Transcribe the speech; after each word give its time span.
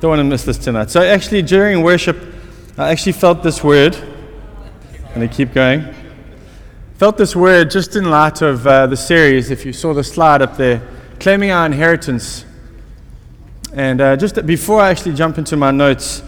Don't 0.00 0.10
want 0.10 0.20
to 0.20 0.24
miss 0.24 0.44
this 0.44 0.58
tonight. 0.58 0.90
So, 0.90 1.02
actually, 1.02 1.42
during 1.42 1.82
worship, 1.82 2.16
I 2.76 2.90
actually 2.90 3.12
felt 3.12 3.42
this 3.42 3.62
word. 3.62 3.96
And 5.14 5.22
I 5.22 5.28
keep 5.28 5.54
going. 5.54 5.94
Felt 6.98 7.16
this 7.16 7.36
word 7.36 7.70
just 7.70 7.96
in 7.96 8.10
light 8.10 8.42
of 8.42 8.66
uh, 8.66 8.86
the 8.86 8.96
series, 8.96 9.50
if 9.50 9.64
you 9.64 9.72
saw 9.72 9.94
the 9.94 10.04
slide 10.04 10.42
up 10.42 10.56
there, 10.56 10.82
claiming 11.20 11.50
our 11.50 11.66
inheritance. 11.66 12.44
And 13.72 14.00
uh, 14.00 14.16
just 14.16 14.44
before 14.46 14.80
I 14.80 14.90
actually 14.90 15.14
jump 15.14 15.38
into 15.38 15.56
my 15.56 15.70
notes, 15.70 16.22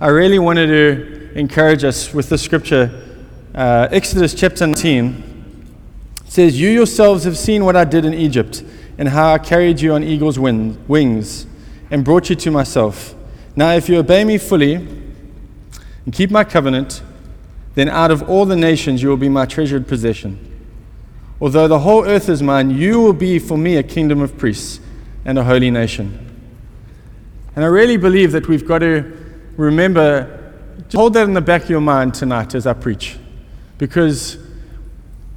I 0.00 0.08
really 0.08 0.38
wanted 0.38 0.66
to 0.66 1.38
encourage 1.38 1.84
us 1.84 2.12
with 2.12 2.28
the 2.28 2.38
scripture. 2.38 2.90
Uh, 3.54 3.88
Exodus 3.90 4.34
chapter 4.34 4.66
19 4.66 5.22
says, 6.26 6.60
You 6.60 6.70
yourselves 6.70 7.24
have 7.24 7.38
seen 7.38 7.64
what 7.64 7.76
I 7.76 7.84
did 7.84 8.04
in 8.04 8.14
Egypt, 8.14 8.64
and 8.98 9.08
how 9.08 9.34
I 9.34 9.38
carried 9.38 9.80
you 9.80 9.94
on 9.94 10.02
eagle's 10.02 10.38
wings, 10.38 11.46
and 11.92 12.06
brought 12.06 12.30
you 12.30 12.34
to 12.34 12.50
myself. 12.50 13.14
Now, 13.54 13.72
if 13.72 13.86
you 13.86 13.98
obey 13.98 14.24
me 14.24 14.38
fully 14.38 14.76
and 14.76 16.12
keep 16.12 16.30
my 16.30 16.42
covenant, 16.42 17.02
then 17.74 17.88
out 17.88 18.10
of 18.10 18.28
all 18.28 18.46
the 18.46 18.56
nations 18.56 19.02
you 19.02 19.10
will 19.10 19.18
be 19.18 19.28
my 19.28 19.44
treasured 19.44 19.86
possession. 19.86 20.38
Although 21.38 21.68
the 21.68 21.80
whole 21.80 22.06
earth 22.06 22.30
is 22.30 22.42
mine, 22.42 22.70
you 22.70 22.98
will 22.98 23.12
be 23.12 23.38
for 23.38 23.58
me 23.58 23.76
a 23.76 23.82
kingdom 23.82 24.22
of 24.22 24.38
priests 24.38 24.80
and 25.26 25.38
a 25.38 25.44
holy 25.44 25.70
nation. 25.70 26.30
And 27.54 27.62
I 27.64 27.68
really 27.68 27.98
believe 27.98 28.32
that 28.32 28.48
we've 28.48 28.66
got 28.66 28.78
to 28.78 29.12
remember, 29.58 30.54
hold 30.94 31.12
that 31.12 31.24
in 31.24 31.34
the 31.34 31.42
back 31.42 31.64
of 31.64 31.70
your 31.70 31.82
mind 31.82 32.14
tonight 32.14 32.54
as 32.54 32.66
I 32.66 32.72
preach. 32.72 33.18
Because 33.76 34.38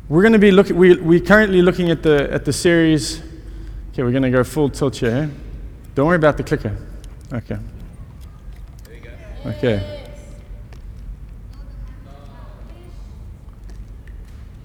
we're 0.07 0.21
going 0.21 0.33
to 0.33 0.39
be 0.39 0.51
looking, 0.51 0.77
we, 0.77 0.95
we're 0.95 1.19
currently 1.19 1.61
looking 1.61 1.91
at 1.91 2.01
the, 2.01 2.31
at 2.31 2.45
the 2.45 2.53
series. 2.53 3.21
Okay, 3.91 4.03
we're 4.03 4.11
going 4.11 4.23
to 4.23 4.31
go 4.31 4.45
full 4.45 4.69
tilt 4.69 4.95
here. 4.95 5.29
Don't 5.95 6.07
worry 6.07 6.17
about 6.17 6.35
the 6.35 6.43
clicker. 6.43 6.77
Okay. 7.33 7.57
Okay. 9.45 10.01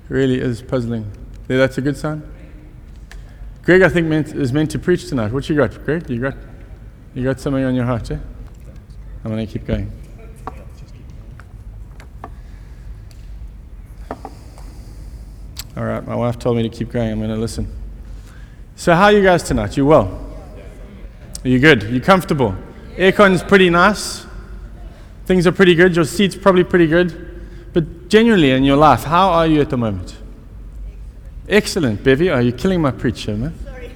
Really 0.08 0.40
is 0.40 0.60
puzzling. 0.60 1.08
Yeah, 1.48 1.58
that's 1.58 1.78
a 1.78 1.80
good 1.80 1.96
sign. 1.96 2.28
Greg, 3.62 3.82
I 3.82 3.88
think, 3.88 4.08
meant, 4.08 4.34
is 4.34 4.52
meant 4.52 4.72
to 4.72 4.78
preach 4.80 5.08
tonight. 5.08 5.32
What 5.32 5.48
you 5.48 5.54
got, 5.54 5.84
Greg? 5.84 6.10
You 6.10 6.20
got, 6.20 6.34
you 7.14 7.22
got 7.22 7.38
something 7.38 7.62
on 7.62 7.76
your 7.76 7.84
heart, 7.84 8.10
eh? 8.10 8.18
I'm 9.24 9.30
going 9.30 9.46
to 9.46 9.52
keep 9.52 9.66
going. 9.66 9.92
All 15.76 15.84
right, 15.84 16.04
my 16.04 16.16
wife 16.16 16.40
told 16.40 16.56
me 16.56 16.64
to 16.64 16.68
keep 16.68 16.90
going. 16.90 17.12
I'm 17.12 17.18
going 17.18 17.30
to 17.30 17.36
listen. 17.36 17.72
So, 18.74 18.94
how 18.94 19.04
are 19.04 19.12
you 19.12 19.22
guys 19.22 19.44
tonight? 19.44 19.76
You 19.76 19.86
well? 19.86 20.29
Are 21.44 21.48
you 21.48 21.58
good? 21.58 21.84
You 21.84 22.00
comfortable? 22.00 22.54
Aircon's 22.96 23.42
pretty 23.42 23.70
nice. 23.70 24.26
Things 25.24 25.46
are 25.46 25.52
pretty 25.52 25.74
good. 25.74 25.96
Your 25.96 26.04
seat's 26.04 26.36
probably 26.36 26.64
pretty 26.64 26.86
good. 26.86 27.70
But 27.72 28.08
genuinely 28.08 28.50
in 28.50 28.64
your 28.64 28.76
life, 28.76 29.04
how 29.04 29.30
are 29.30 29.46
you 29.46 29.60
at 29.60 29.70
the 29.70 29.78
moment? 29.78 30.16
Excellent, 31.48 32.04
Bevy. 32.04 32.28
Are 32.30 32.42
you 32.42 32.52
killing 32.52 32.82
my 32.82 32.90
preacher, 32.90 33.34
man? 33.36 33.54
Sorry. 33.64 33.90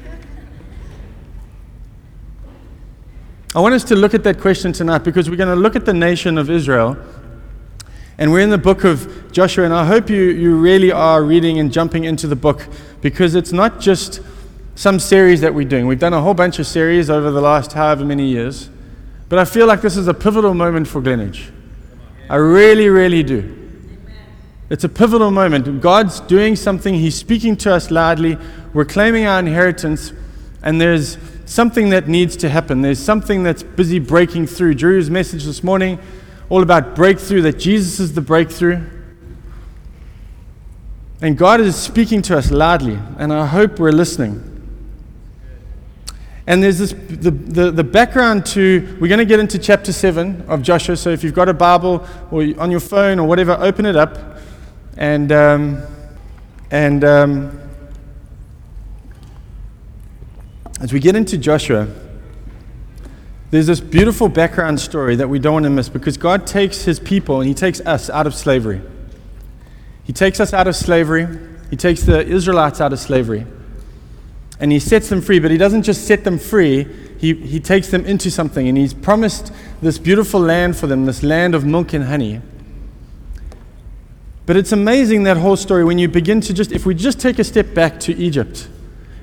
I 3.54 3.60
want 3.60 3.74
us 3.74 3.84
to 3.84 3.96
look 3.96 4.14
at 4.14 4.24
that 4.24 4.40
question 4.40 4.72
tonight 4.72 5.04
because 5.04 5.28
we're 5.28 5.36
going 5.36 5.54
to 5.54 5.60
look 5.60 5.76
at 5.76 5.84
the 5.84 5.94
nation 5.94 6.38
of 6.38 6.50
Israel. 6.50 6.96
And 8.16 8.32
we're 8.32 8.40
in 8.40 8.50
the 8.50 8.58
book 8.58 8.84
of 8.84 9.32
Joshua, 9.32 9.64
and 9.64 9.74
I 9.74 9.84
hope 9.84 10.08
you, 10.08 10.22
you 10.22 10.56
really 10.56 10.92
are 10.92 11.22
reading 11.22 11.58
and 11.58 11.72
jumping 11.72 12.04
into 12.04 12.26
the 12.26 12.36
book 12.36 12.66
because 13.00 13.34
it's 13.34 13.52
not 13.52 13.80
just 13.80 14.20
some 14.74 14.98
series 14.98 15.40
that 15.40 15.54
we're 15.54 15.68
doing. 15.68 15.86
We've 15.86 15.98
done 15.98 16.14
a 16.14 16.20
whole 16.20 16.34
bunch 16.34 16.58
of 16.58 16.66
series 16.66 17.08
over 17.08 17.30
the 17.30 17.40
last 17.40 17.72
however 17.72 18.04
many 18.04 18.26
years. 18.26 18.70
But 19.28 19.38
I 19.38 19.44
feel 19.44 19.66
like 19.66 19.80
this 19.80 19.96
is 19.96 20.08
a 20.08 20.14
pivotal 20.14 20.54
moment 20.54 20.88
for 20.88 21.00
Glenridge. 21.00 21.50
I 22.28 22.36
really, 22.36 22.88
really 22.88 23.22
do. 23.22 23.60
It's 24.70 24.84
a 24.84 24.88
pivotal 24.88 25.30
moment. 25.30 25.80
God's 25.80 26.20
doing 26.20 26.56
something, 26.56 26.94
He's 26.94 27.14
speaking 27.14 27.56
to 27.58 27.72
us 27.72 27.90
loudly. 27.90 28.38
We're 28.72 28.84
claiming 28.84 29.26
our 29.26 29.38
inheritance, 29.38 30.12
and 30.62 30.80
there's 30.80 31.18
something 31.44 31.90
that 31.90 32.08
needs 32.08 32.36
to 32.38 32.48
happen. 32.48 32.82
There's 32.82 32.98
something 32.98 33.42
that's 33.42 33.62
busy 33.62 33.98
breaking 33.98 34.46
through. 34.46 34.74
Drew's 34.74 35.10
message 35.10 35.44
this 35.44 35.62
morning, 35.62 35.98
all 36.48 36.62
about 36.62 36.96
breakthrough, 36.96 37.42
that 37.42 37.58
Jesus 37.58 38.00
is 38.00 38.14
the 38.14 38.20
breakthrough. 38.20 38.82
And 41.20 41.38
God 41.38 41.60
is 41.60 41.76
speaking 41.76 42.22
to 42.22 42.36
us 42.36 42.50
loudly, 42.50 42.98
and 43.18 43.32
I 43.32 43.46
hope 43.46 43.78
we're 43.78 43.92
listening. 43.92 44.53
And 46.46 46.62
there's 46.62 46.78
this, 46.78 46.92
the, 46.92 47.30
the, 47.30 47.70
the 47.70 47.84
background 47.84 48.44
to, 48.46 48.98
we're 49.00 49.08
going 49.08 49.18
to 49.18 49.24
get 49.24 49.40
into 49.40 49.58
chapter 49.58 49.92
7 49.92 50.42
of 50.42 50.62
Joshua. 50.62 50.96
So 50.96 51.08
if 51.08 51.24
you've 51.24 51.34
got 51.34 51.48
a 51.48 51.54
Bible 51.54 52.06
or 52.30 52.42
on 52.58 52.70
your 52.70 52.80
phone 52.80 53.18
or 53.18 53.26
whatever, 53.26 53.52
open 53.52 53.86
it 53.86 53.96
up. 53.96 54.18
And, 54.98 55.32
um, 55.32 55.82
and 56.70 57.02
um, 57.02 57.60
as 60.80 60.92
we 60.92 61.00
get 61.00 61.16
into 61.16 61.38
Joshua, 61.38 61.88
there's 63.50 63.66
this 63.66 63.80
beautiful 63.80 64.28
background 64.28 64.80
story 64.80 65.16
that 65.16 65.28
we 65.28 65.38
don't 65.38 65.54
want 65.54 65.64
to 65.64 65.70
miss 65.70 65.88
because 65.88 66.18
God 66.18 66.46
takes 66.46 66.82
his 66.82 67.00
people 67.00 67.40
and 67.40 67.48
he 67.48 67.54
takes 67.54 67.80
us 67.80 68.10
out 68.10 68.26
of 68.26 68.34
slavery. 68.34 68.82
He 70.02 70.12
takes 70.12 70.40
us 70.40 70.52
out 70.52 70.66
of 70.66 70.76
slavery, 70.76 71.26
he 71.70 71.76
takes 71.76 72.02
the 72.02 72.20
Israelites 72.26 72.82
out 72.82 72.92
of 72.92 73.00
slavery 73.00 73.46
and 74.60 74.70
he 74.70 74.78
sets 74.78 75.08
them 75.08 75.20
free, 75.20 75.38
but 75.38 75.50
he 75.50 75.56
doesn't 75.56 75.82
just 75.82 76.06
set 76.06 76.24
them 76.24 76.38
free, 76.38 76.86
he, 77.18 77.34
he 77.34 77.60
takes 77.60 77.88
them 77.88 78.04
into 78.04 78.30
something, 78.30 78.68
and 78.68 78.78
he's 78.78 78.94
promised 78.94 79.52
this 79.82 79.98
beautiful 79.98 80.40
land 80.40 80.76
for 80.76 80.86
them, 80.86 81.06
this 81.06 81.22
land 81.22 81.54
of 81.54 81.64
milk 81.64 81.92
and 81.92 82.04
honey. 82.04 82.40
But 84.46 84.56
it's 84.56 84.72
amazing 84.72 85.22
that 85.24 85.38
whole 85.38 85.56
story 85.56 85.84
when 85.84 85.98
you 85.98 86.08
begin 86.08 86.40
to 86.42 86.52
just, 86.52 86.70
if 86.70 86.84
we 86.84 86.94
just 86.94 87.18
take 87.18 87.38
a 87.38 87.44
step 87.44 87.74
back 87.74 87.98
to 88.00 88.14
Egypt, 88.14 88.68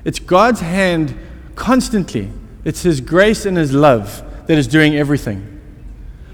it's 0.04 0.18
God's 0.18 0.60
hand 0.60 1.16
constantly, 1.54 2.30
it's 2.64 2.82
His 2.82 3.00
grace 3.00 3.46
and 3.46 3.56
His 3.56 3.72
love 3.72 4.24
that 4.48 4.58
is 4.58 4.66
doing 4.66 4.96
everything. 4.96 5.48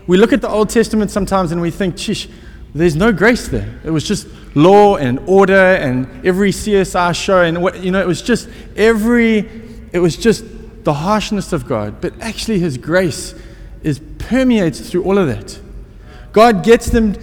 We 0.06 0.16
look 0.16 0.32
at 0.32 0.40
the 0.40 0.48
Old 0.48 0.70
Testament 0.70 1.10
sometimes 1.10 1.52
and 1.52 1.60
we 1.60 1.70
think, 1.70 1.96
chish, 1.96 2.30
there's 2.74 2.96
no 2.96 3.12
grace 3.12 3.48
there. 3.48 3.78
It 3.84 3.90
was 3.90 4.04
just 4.04 4.26
law 4.54 4.96
and 4.96 5.18
order 5.26 5.54
and 5.54 6.24
every 6.26 6.50
CSI 6.50 7.14
show 7.14 7.42
and 7.42 7.62
what, 7.62 7.80
you 7.82 7.90
know, 7.90 8.00
it 8.00 8.06
was 8.06 8.22
just 8.22 8.48
every, 8.76 9.48
it 9.92 9.98
was 9.98 10.16
just 10.16 10.44
the 10.84 10.94
harshness 10.94 11.52
of 11.52 11.66
God. 11.66 12.00
But 12.00 12.14
actually, 12.20 12.58
His 12.58 12.78
grace 12.78 13.34
is 13.82 14.00
permeates 14.18 14.90
through 14.90 15.04
all 15.04 15.18
of 15.18 15.26
that. 15.28 15.60
God 16.32 16.64
gets 16.64 16.90
them 16.90 17.14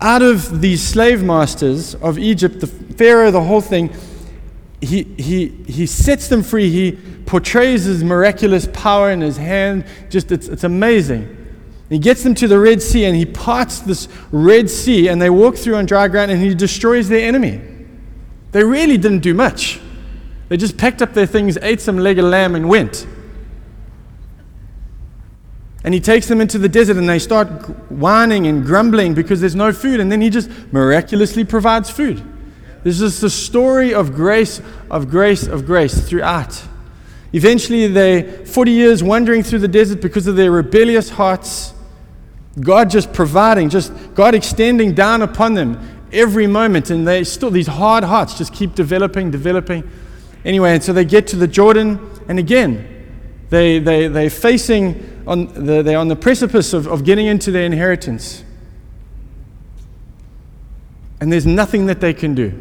out 0.00 0.22
of 0.22 0.60
these 0.60 0.82
slave 0.82 1.22
masters 1.22 1.94
of 1.96 2.18
Egypt, 2.18 2.60
the 2.60 2.66
Pharaoh, 2.66 3.30
the 3.30 3.42
whole 3.42 3.60
thing. 3.60 3.94
He, 4.80 5.04
he, 5.04 5.48
he 5.48 5.86
sets 5.86 6.28
them 6.28 6.42
free. 6.42 6.70
He 6.70 6.92
portrays 7.26 7.84
his 7.84 8.04
miraculous 8.04 8.68
power 8.72 9.10
in 9.10 9.20
his 9.20 9.36
hand. 9.36 9.84
Just, 10.10 10.30
it's, 10.30 10.46
it's 10.48 10.64
amazing. 10.64 11.43
He 11.88 11.98
gets 11.98 12.22
them 12.22 12.34
to 12.36 12.48
the 12.48 12.58
Red 12.58 12.80
Sea 12.80 13.04
and 13.04 13.14
he 13.14 13.26
parts 13.26 13.80
this 13.80 14.08
Red 14.32 14.70
Sea 14.70 15.08
and 15.08 15.20
they 15.20 15.30
walk 15.30 15.56
through 15.56 15.76
on 15.76 15.86
dry 15.86 16.08
ground 16.08 16.30
and 16.30 16.40
he 16.40 16.54
destroys 16.54 17.08
their 17.08 17.26
enemy. 17.26 17.60
They 18.52 18.64
really 18.64 18.96
didn't 18.96 19.20
do 19.20 19.34
much. 19.34 19.80
They 20.48 20.56
just 20.56 20.76
packed 20.76 21.02
up 21.02 21.12
their 21.12 21.26
things, 21.26 21.58
ate 21.62 21.80
some 21.80 21.98
leg 21.98 22.18
of 22.18 22.26
lamb, 22.26 22.54
and 22.54 22.68
went. 22.68 23.06
And 25.82 25.92
he 25.92 26.00
takes 26.00 26.28
them 26.28 26.40
into 26.40 26.58
the 26.58 26.68
desert 26.68 26.96
and 26.96 27.08
they 27.08 27.18
start 27.18 27.48
whining 27.90 28.46
and 28.46 28.64
grumbling 28.64 29.12
because 29.12 29.40
there's 29.40 29.54
no 29.54 29.72
food. 29.72 30.00
And 30.00 30.10
then 30.10 30.22
he 30.22 30.30
just 30.30 30.48
miraculously 30.72 31.44
provides 31.44 31.90
food. 31.90 32.22
This 32.82 33.00
is 33.00 33.20
the 33.20 33.30
story 33.30 33.92
of 33.92 34.14
grace, 34.14 34.62
of 34.90 35.10
grace, 35.10 35.46
of 35.46 35.66
grace 35.66 36.08
throughout. 36.08 36.62
Eventually, 37.34 37.88
they 37.88 38.22
40 38.46 38.70
years 38.70 39.02
wandering 39.02 39.42
through 39.42 39.58
the 39.58 39.68
desert 39.68 40.00
because 40.00 40.28
of 40.28 40.36
their 40.36 40.52
rebellious 40.52 41.10
hearts. 41.10 41.74
God 42.60 42.88
just 42.90 43.12
providing, 43.12 43.68
just 43.70 43.92
God 44.14 44.36
extending 44.36 44.94
down 44.94 45.20
upon 45.20 45.54
them 45.54 46.06
every 46.12 46.46
moment. 46.46 46.90
And 46.90 47.06
they 47.06 47.24
still, 47.24 47.50
these 47.50 47.66
hard 47.66 48.04
hearts 48.04 48.38
just 48.38 48.54
keep 48.54 48.76
developing, 48.76 49.32
developing. 49.32 49.90
Anyway, 50.44 50.74
and 50.74 50.82
so 50.82 50.92
they 50.92 51.04
get 51.04 51.26
to 51.28 51.36
the 51.36 51.48
Jordan, 51.48 51.98
and 52.28 52.38
again, 52.38 52.88
they, 53.50 53.80
they, 53.80 54.06
they're 54.06 54.30
facing, 54.30 55.24
on 55.26 55.46
the, 55.66 55.82
they're 55.82 55.98
on 55.98 56.06
the 56.06 56.14
precipice 56.14 56.72
of, 56.72 56.86
of 56.86 57.04
getting 57.04 57.26
into 57.26 57.50
their 57.50 57.64
inheritance. 57.64 58.44
And 61.20 61.32
there's 61.32 61.46
nothing 61.46 61.86
that 61.86 62.00
they 62.00 62.14
can 62.14 62.36
do 62.36 62.52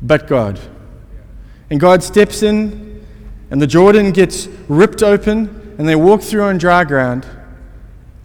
but 0.00 0.28
God. 0.28 0.60
And 1.68 1.80
God 1.80 2.04
steps 2.04 2.44
in, 2.44 2.93
and 3.54 3.62
the 3.62 3.68
Jordan 3.68 4.10
gets 4.10 4.48
ripped 4.66 5.00
open, 5.00 5.76
and 5.78 5.88
they 5.88 5.94
walk 5.94 6.22
through 6.22 6.42
on 6.42 6.58
dry 6.58 6.82
ground. 6.82 7.24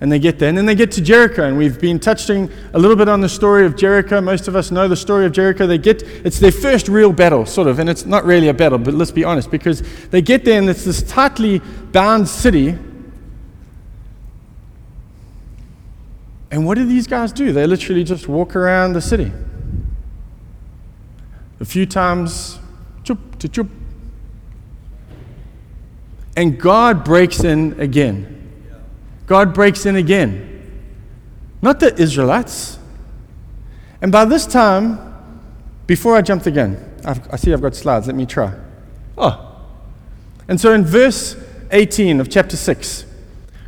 And 0.01 0.11
they 0.11 0.17
get 0.17 0.39
there. 0.39 0.49
And 0.49 0.57
then 0.57 0.65
they 0.65 0.73
get 0.73 0.91
to 0.93 1.01
Jericho. 1.01 1.43
And 1.43 1.55
we've 1.55 1.79
been 1.79 1.99
touching 1.99 2.49
a 2.73 2.79
little 2.79 2.95
bit 2.95 3.07
on 3.07 3.21
the 3.21 3.29
story 3.29 3.63
of 3.67 3.75
Jericho. 3.77 4.21
Most 4.21 4.47
of 4.47 4.55
us 4.55 4.71
know 4.71 4.87
the 4.87 4.95
story 4.95 5.27
of 5.27 5.31
Jericho. 5.31 5.67
They 5.67 5.77
get, 5.77 6.01
it's 6.01 6.39
their 6.39 6.51
first 6.51 6.87
real 6.87 7.13
battle, 7.13 7.45
sort 7.45 7.67
of. 7.67 7.77
And 7.77 7.87
it's 7.87 8.07
not 8.07 8.25
really 8.25 8.47
a 8.47 8.55
battle, 8.55 8.79
but 8.79 8.95
let's 8.95 9.11
be 9.11 9.23
honest, 9.23 9.51
because 9.51 9.83
they 10.07 10.23
get 10.23 10.45
there 10.45 10.57
and 10.57 10.67
it's 10.67 10.83
this 10.83 11.03
tightly 11.03 11.59
bound 11.91 12.27
city. 12.27 12.69
And 16.49 16.65
what 16.65 16.73
do 16.73 16.87
these 16.87 17.05
guys 17.05 17.31
do? 17.31 17.53
They 17.53 17.67
literally 17.67 18.03
just 18.03 18.27
walk 18.27 18.55
around 18.55 18.93
the 18.93 19.01
city. 19.01 19.31
A 21.59 21.65
few 21.65 21.85
times, 21.85 22.57
chup 23.03 23.19
chup. 23.37 23.67
And 26.39 26.57
God 26.57 27.03
breaks 27.03 27.43
in 27.43 27.77
again. 27.81 28.49
God 29.27 29.53
breaks 29.53 29.85
in 29.85 29.97
again. 29.97 30.81
Not 31.61 31.81
the 31.81 31.93
Israelites. 32.01 32.79
And 34.01 34.09
by 34.09 34.23
this 34.23 34.45
time, 34.45 35.41
before 35.85 36.15
I 36.15 36.21
jump 36.21 36.45
again, 36.45 36.81
I've, 37.03 37.29
I 37.29 37.35
see 37.35 37.51
I've 37.51 37.61
got 37.61 37.75
slides. 37.75 38.07
Let 38.07 38.15
me 38.15 38.25
try. 38.25 38.53
Oh. 39.17 39.65
And 40.47 40.61
so 40.61 40.71
in 40.71 40.85
verse 40.85 41.35
18 41.71 42.21
of 42.21 42.29
chapter 42.29 42.55
6, 42.55 43.05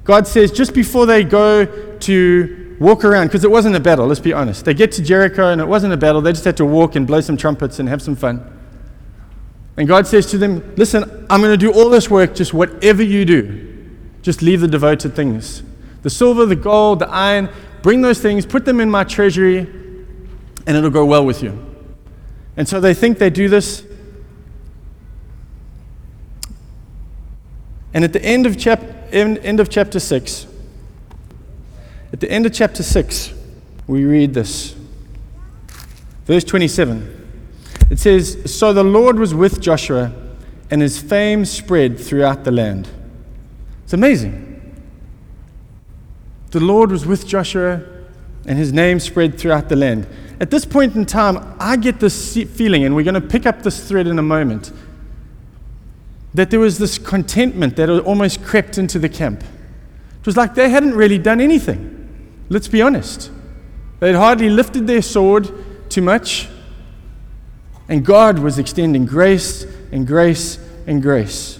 God 0.05 0.25
says, 0.25 0.49
just 0.49 0.73
before 0.73 1.05
they 1.05 1.25
go 1.25 1.65
to 1.97 2.77
walk 2.79 3.03
around, 3.03 3.27
because 3.27 3.43
it 3.43 3.51
wasn't 3.51 3.75
a 3.75 3.81
battle, 3.81 4.07
let's 4.07 4.21
be 4.21 4.31
honest. 4.31 4.63
They 4.63 4.73
get 4.73 4.93
to 4.93 5.03
Jericho 5.03 5.51
and 5.51 5.59
it 5.59 5.67
wasn't 5.67 5.91
a 5.91 5.97
battle. 5.97 6.21
They 6.21 6.31
just 6.31 6.45
had 6.45 6.55
to 6.55 6.65
walk 6.65 6.95
and 6.95 7.05
blow 7.05 7.19
some 7.19 7.35
trumpets 7.35 7.79
and 7.79 7.89
have 7.89 8.01
some 8.01 8.15
fun. 8.15 8.60
And 9.77 9.87
God 9.87 10.05
says 10.07 10.25
to 10.27 10.37
them, 10.37 10.73
Listen, 10.75 11.03
I'm 11.29 11.41
going 11.41 11.51
to 11.51 11.57
do 11.57 11.71
all 11.71 11.89
this 11.89 12.09
work, 12.09 12.35
just 12.35 12.53
whatever 12.53 13.01
you 13.03 13.25
do, 13.25 13.89
just 14.21 14.41
leave 14.41 14.61
the 14.61 14.67
devoted 14.67 15.15
things. 15.15 15.63
The 16.01 16.09
silver, 16.09 16.45
the 16.45 16.55
gold, 16.55 16.99
the 16.99 17.09
iron, 17.09 17.49
bring 17.81 18.01
those 18.01 18.19
things, 18.19 18.45
put 18.45 18.65
them 18.65 18.79
in 18.79 18.89
my 18.89 19.03
treasury, 19.03 19.59
and 19.59 20.77
it'll 20.77 20.89
go 20.89 21.05
well 21.05 21.25
with 21.25 21.41
you. 21.41 21.67
And 22.57 22.67
so 22.67 22.79
they 22.79 22.93
think 22.93 23.17
they 23.17 23.29
do 23.29 23.49
this. 23.49 23.85
And 27.93 28.03
at 28.03 28.13
the 28.13 28.23
end 28.23 28.45
of, 28.45 28.57
chap- 28.57 28.83
end, 29.11 29.37
end 29.39 29.59
of 29.59 29.69
chapter 29.69 29.99
6, 29.99 30.47
at 32.13 32.19
the 32.19 32.31
end 32.31 32.45
of 32.45 32.53
chapter 32.53 32.83
6, 32.83 33.33
we 33.87 34.05
read 34.05 34.33
this. 34.33 34.75
Verse 36.25 36.43
27. 36.43 37.20
It 37.91 37.99
says, 37.99 38.37
So 38.45 38.71
the 38.71 38.85
Lord 38.85 39.19
was 39.19 39.35
with 39.35 39.59
Joshua, 39.59 40.13
and 40.71 40.81
his 40.81 40.97
fame 40.97 41.43
spread 41.43 41.99
throughout 41.99 42.45
the 42.45 42.51
land. 42.51 42.87
It's 43.83 43.91
amazing. 43.91 44.47
The 46.51 46.61
Lord 46.61 46.89
was 46.89 47.05
with 47.05 47.27
Joshua, 47.27 47.83
and 48.47 48.57
his 48.57 48.71
name 48.71 49.01
spread 49.01 49.37
throughout 49.37 49.67
the 49.67 49.75
land. 49.75 50.07
At 50.39 50.49
this 50.51 50.63
point 50.63 50.95
in 50.95 51.05
time, 51.05 51.55
I 51.59 51.75
get 51.75 51.99
this 51.99 52.33
feeling, 52.33 52.85
and 52.85 52.95
we're 52.95 53.03
going 53.03 53.21
to 53.21 53.21
pick 53.21 53.45
up 53.45 53.61
this 53.61 53.85
thread 53.85 54.07
in 54.07 54.17
a 54.17 54.23
moment, 54.23 54.71
that 56.33 56.49
there 56.49 56.61
was 56.61 56.77
this 56.77 56.97
contentment 56.97 57.75
that 57.75 57.89
almost 57.89 58.41
crept 58.41 58.77
into 58.77 58.99
the 58.99 59.09
camp. 59.09 59.43
It 59.43 60.25
was 60.25 60.37
like 60.37 60.55
they 60.55 60.69
hadn't 60.69 60.93
really 60.93 61.17
done 61.17 61.41
anything. 61.41 62.45
Let's 62.47 62.69
be 62.69 62.81
honest. 62.81 63.31
They'd 63.99 64.15
hardly 64.15 64.49
lifted 64.49 64.87
their 64.87 65.01
sword 65.01 65.51
too 65.89 66.01
much, 66.01 66.47
and 67.91 68.05
God 68.05 68.39
was 68.39 68.57
extending 68.57 69.05
grace 69.05 69.65
and 69.91 70.07
grace 70.07 70.57
and 70.87 71.01
grace. 71.01 71.59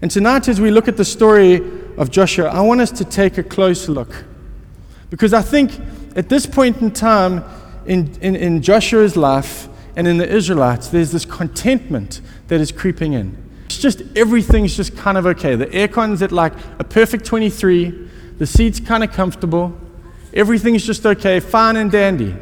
And 0.00 0.10
tonight, 0.10 0.48
as 0.48 0.58
we 0.58 0.70
look 0.70 0.88
at 0.88 0.96
the 0.96 1.04
story 1.04 1.56
of 1.98 2.10
Joshua, 2.10 2.48
I 2.48 2.62
want 2.62 2.80
us 2.80 2.90
to 2.92 3.04
take 3.04 3.36
a 3.36 3.42
close 3.42 3.86
look. 3.86 4.24
Because 5.10 5.34
I 5.34 5.42
think 5.42 5.78
at 6.16 6.30
this 6.30 6.46
point 6.46 6.80
in 6.80 6.92
time 6.92 7.44
in, 7.84 8.16
in, 8.22 8.34
in 8.34 8.62
Joshua's 8.62 9.18
life 9.18 9.68
and 9.96 10.08
in 10.08 10.16
the 10.16 10.34
Israelites, 10.34 10.88
there's 10.88 11.12
this 11.12 11.26
contentment 11.26 12.22
that 12.48 12.62
is 12.62 12.72
creeping 12.72 13.12
in. 13.12 13.36
It's 13.66 13.76
just 13.76 14.00
everything's 14.16 14.78
just 14.78 14.96
kind 14.96 15.18
of 15.18 15.26
okay. 15.26 15.56
The 15.56 15.66
aircon's 15.66 16.22
at 16.22 16.32
like 16.32 16.54
a 16.78 16.84
perfect 16.84 17.26
23, 17.26 18.08
the 18.38 18.46
seat's 18.46 18.80
kind 18.80 19.04
of 19.04 19.12
comfortable, 19.12 19.78
everything's 20.32 20.86
just 20.86 21.04
okay, 21.04 21.38
fine 21.38 21.76
and 21.76 21.92
dandy. 21.92 22.34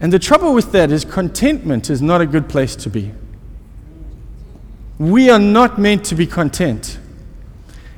And 0.00 0.12
the 0.12 0.18
trouble 0.18 0.54
with 0.54 0.72
that 0.72 0.90
is 0.90 1.04
contentment 1.04 1.88
is 1.88 2.02
not 2.02 2.20
a 2.20 2.26
good 2.26 2.48
place 2.48 2.76
to 2.76 2.90
be. 2.90 3.12
We 4.98 5.30
are 5.30 5.38
not 5.38 5.78
meant 5.78 6.04
to 6.06 6.14
be 6.14 6.26
content. 6.26 6.98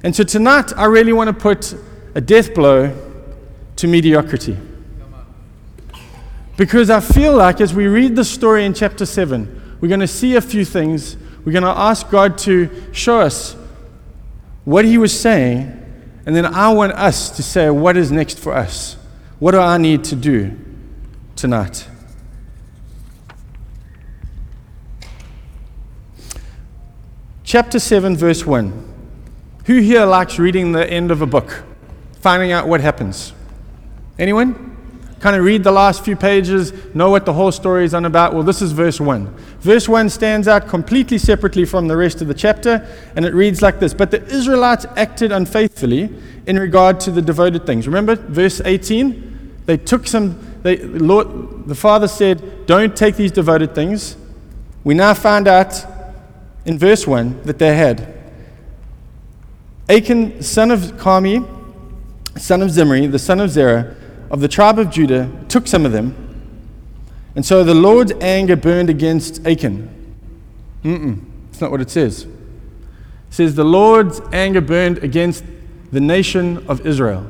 And 0.03 0.15
so 0.15 0.25
tonight, 0.25 0.73
I 0.77 0.85
really 0.85 1.13
want 1.13 1.29
to 1.29 1.35
put 1.35 1.75
a 2.15 2.21
death 2.21 2.55
blow 2.55 2.95
to 3.77 3.87
mediocrity. 3.87 4.57
Because 6.57 6.89
I 6.89 7.01
feel 7.01 7.37
like 7.37 7.61
as 7.61 7.75
we 7.75 7.87
read 7.87 8.17
the 8.17 8.25
story 8.25 8.65
in 8.65 8.73
chapter 8.73 9.05
7, 9.05 9.79
we're 9.81 9.89
going 9.89 10.01
to 10.01 10.07
see 10.07 10.37
a 10.37 10.41
few 10.41 10.65
things. 10.65 11.17
We're 11.45 11.53
going 11.53 11.65
to 11.65 11.69
ask 11.69 12.09
God 12.09 12.39
to 12.39 12.71
show 12.93 13.21
us 13.21 13.57
what 14.65 14.85
He 14.85 14.99
was 14.99 15.19
saying, 15.19 15.83
and 16.27 16.35
then 16.35 16.47
I 16.47 16.73
want 16.73 16.93
us 16.93 17.31
to 17.37 17.43
say, 17.43 17.71
what 17.71 17.97
is 17.97 18.11
next 18.11 18.39
for 18.39 18.53
us? 18.53 18.97
What 19.39 19.53
do 19.53 19.61
I 19.61 19.79
need 19.79 20.03
to 20.05 20.17
do 20.17 20.59
tonight? 21.37 21.87
Chapter 27.45 27.79
7, 27.79 28.17
verse 28.17 28.45
1. 28.45 28.95
Who 29.67 29.81
here 29.81 30.05
likes 30.05 30.39
reading 30.39 30.73
the 30.73 30.89
end 30.89 31.11
of 31.11 31.23
a 31.23 31.27
book, 31.27 31.63
finding 32.21 32.53
out 32.53 32.67
what 32.67 32.81
happens? 32.81 33.33
Anyone? 34.19 34.77
Kind 35.21 35.37
of 35.37 35.45
read 35.45 35.65
the 35.65 35.73
last 35.73 36.05
few 36.05 36.15
pages, 36.15 36.73
know 36.95 37.11
what 37.11 37.25
the 37.25 37.33
whole 37.33 37.51
story 37.51 37.85
is 37.85 37.95
on 37.95 38.05
about. 38.05 38.35
Well, 38.35 38.43
this 38.43 38.61
is 38.61 38.73
verse 38.73 39.01
1. 39.01 39.27
Verse 39.61 39.89
1 39.89 40.11
stands 40.11 40.47
out 40.47 40.69
completely 40.69 41.19
separately 41.19 41.65
from 41.65 41.89
the 41.89 41.97
rest 41.97 42.21
of 42.21 42.29
the 42.29 42.35
chapter, 42.35 42.87
and 43.15 43.25
it 43.25 43.33
reads 43.33 43.63
like 43.63 43.81
this 43.81 43.95
But 43.95 44.11
the 44.11 44.25
Israelites 44.27 44.85
acted 44.97 45.33
unfaithfully 45.33 46.15
in 46.47 46.59
regard 46.59 47.01
to 47.01 47.11
the 47.11 47.23
devoted 47.23 47.67
things. 47.67 47.87
Remember 47.87 48.15
verse 48.15 48.61
18? 48.65 49.63
They 49.67 49.77
took 49.77 50.07
some, 50.07 50.39
they, 50.67 50.79
Lord, 50.79 51.69
the 51.69 51.77
Father 51.77 52.09
said, 52.09 52.67
Don't 52.67 52.97
take 52.97 53.15
these 53.15 53.31
devoted 53.31 53.73
things. 53.73 54.17
We 54.83 54.95
now 54.95 55.15
find 55.15 55.47
out 55.47 55.85
in 56.65 56.77
verse 56.77 57.07
1 57.07 57.45
that 57.45 57.61
they 57.61 57.77
had. 57.77 58.13
Achan, 59.89 60.43
son 60.43 60.73
of 60.73 60.81
Carmi, 60.97 61.47
son 62.37 62.63
of 62.63 62.73
Zimri, 62.73 63.07
the 63.07 63.19
son 63.21 63.39
of 63.39 63.51
Zerah, 63.51 63.95
of 64.29 64.41
the 64.41 64.49
tribe 64.49 64.81
of 64.81 64.91
Judah, 64.91 65.31
took 65.49 65.69
some 65.69 65.87
of 65.87 65.93
them. 65.93 66.15
And 67.37 67.47
so 67.47 67.63
the 67.63 67.75
Lord's 67.75 68.11
anger 68.21 68.57
burned 68.57 68.91
against 68.91 69.47
Achan. 69.47 69.89
Mm-mm, 70.83 71.21
that's 71.47 71.61
not 71.61 71.71
what 71.71 71.81
it 71.81 71.91
says. 71.91 72.25
It 72.25 72.31
says 73.31 73.55
the 73.55 73.65
Lord's 73.65 74.21
anger 74.33 74.61
burned 74.61 74.99
against 74.99 75.45
the 75.93 76.01
nation 76.01 76.67
of 76.67 76.85
Israel. 76.85 77.25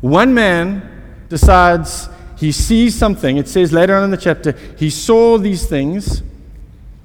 One 0.00 0.32
man 0.32 0.95
decides 1.28 2.08
he 2.36 2.52
sees 2.52 2.94
something. 2.94 3.36
It 3.36 3.48
says 3.48 3.72
later 3.72 3.96
on 3.96 4.04
in 4.04 4.10
the 4.10 4.16
chapter, 4.16 4.52
he 4.78 4.90
saw 4.90 5.38
these 5.38 5.66
things 5.66 6.22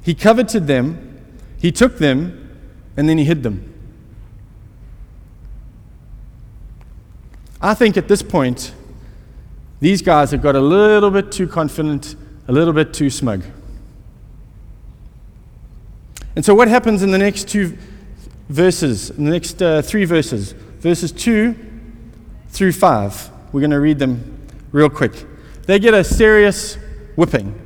he 0.03 0.15
coveted 0.15 0.67
them, 0.67 1.19
he 1.59 1.71
took 1.71 1.97
them, 1.97 2.49
and 2.97 3.07
then 3.07 3.17
he 3.17 3.23
hid 3.23 3.43
them. 3.43 3.67
I 7.61 7.75
think 7.75 7.97
at 7.97 8.07
this 8.07 8.23
point, 8.23 8.73
these 9.79 10.01
guys 10.01 10.31
have 10.31 10.41
got 10.41 10.55
a 10.55 10.59
little 10.59 11.11
bit 11.11 11.31
too 11.31 11.47
confident, 11.47 12.15
a 12.47 12.51
little 12.51 12.73
bit 12.73 12.93
too 12.93 13.09
smug. 13.09 13.43
And 16.35 16.43
so, 16.43 16.55
what 16.55 16.67
happens 16.67 17.03
in 17.03 17.11
the 17.11 17.17
next 17.17 17.47
two 17.47 17.77
verses, 18.49 19.11
in 19.11 19.25
the 19.25 19.31
next 19.31 19.61
uh, 19.61 19.81
three 19.81 20.05
verses, 20.05 20.53
verses 20.79 21.11
2 21.11 21.55
through 22.49 22.71
5? 22.71 23.30
We're 23.51 23.61
going 23.61 23.71
to 23.71 23.79
read 23.79 23.99
them 23.99 24.47
real 24.71 24.89
quick. 24.89 25.25
They 25.65 25.79
get 25.79 25.93
a 25.93 26.03
serious 26.03 26.77
whipping. 27.15 27.57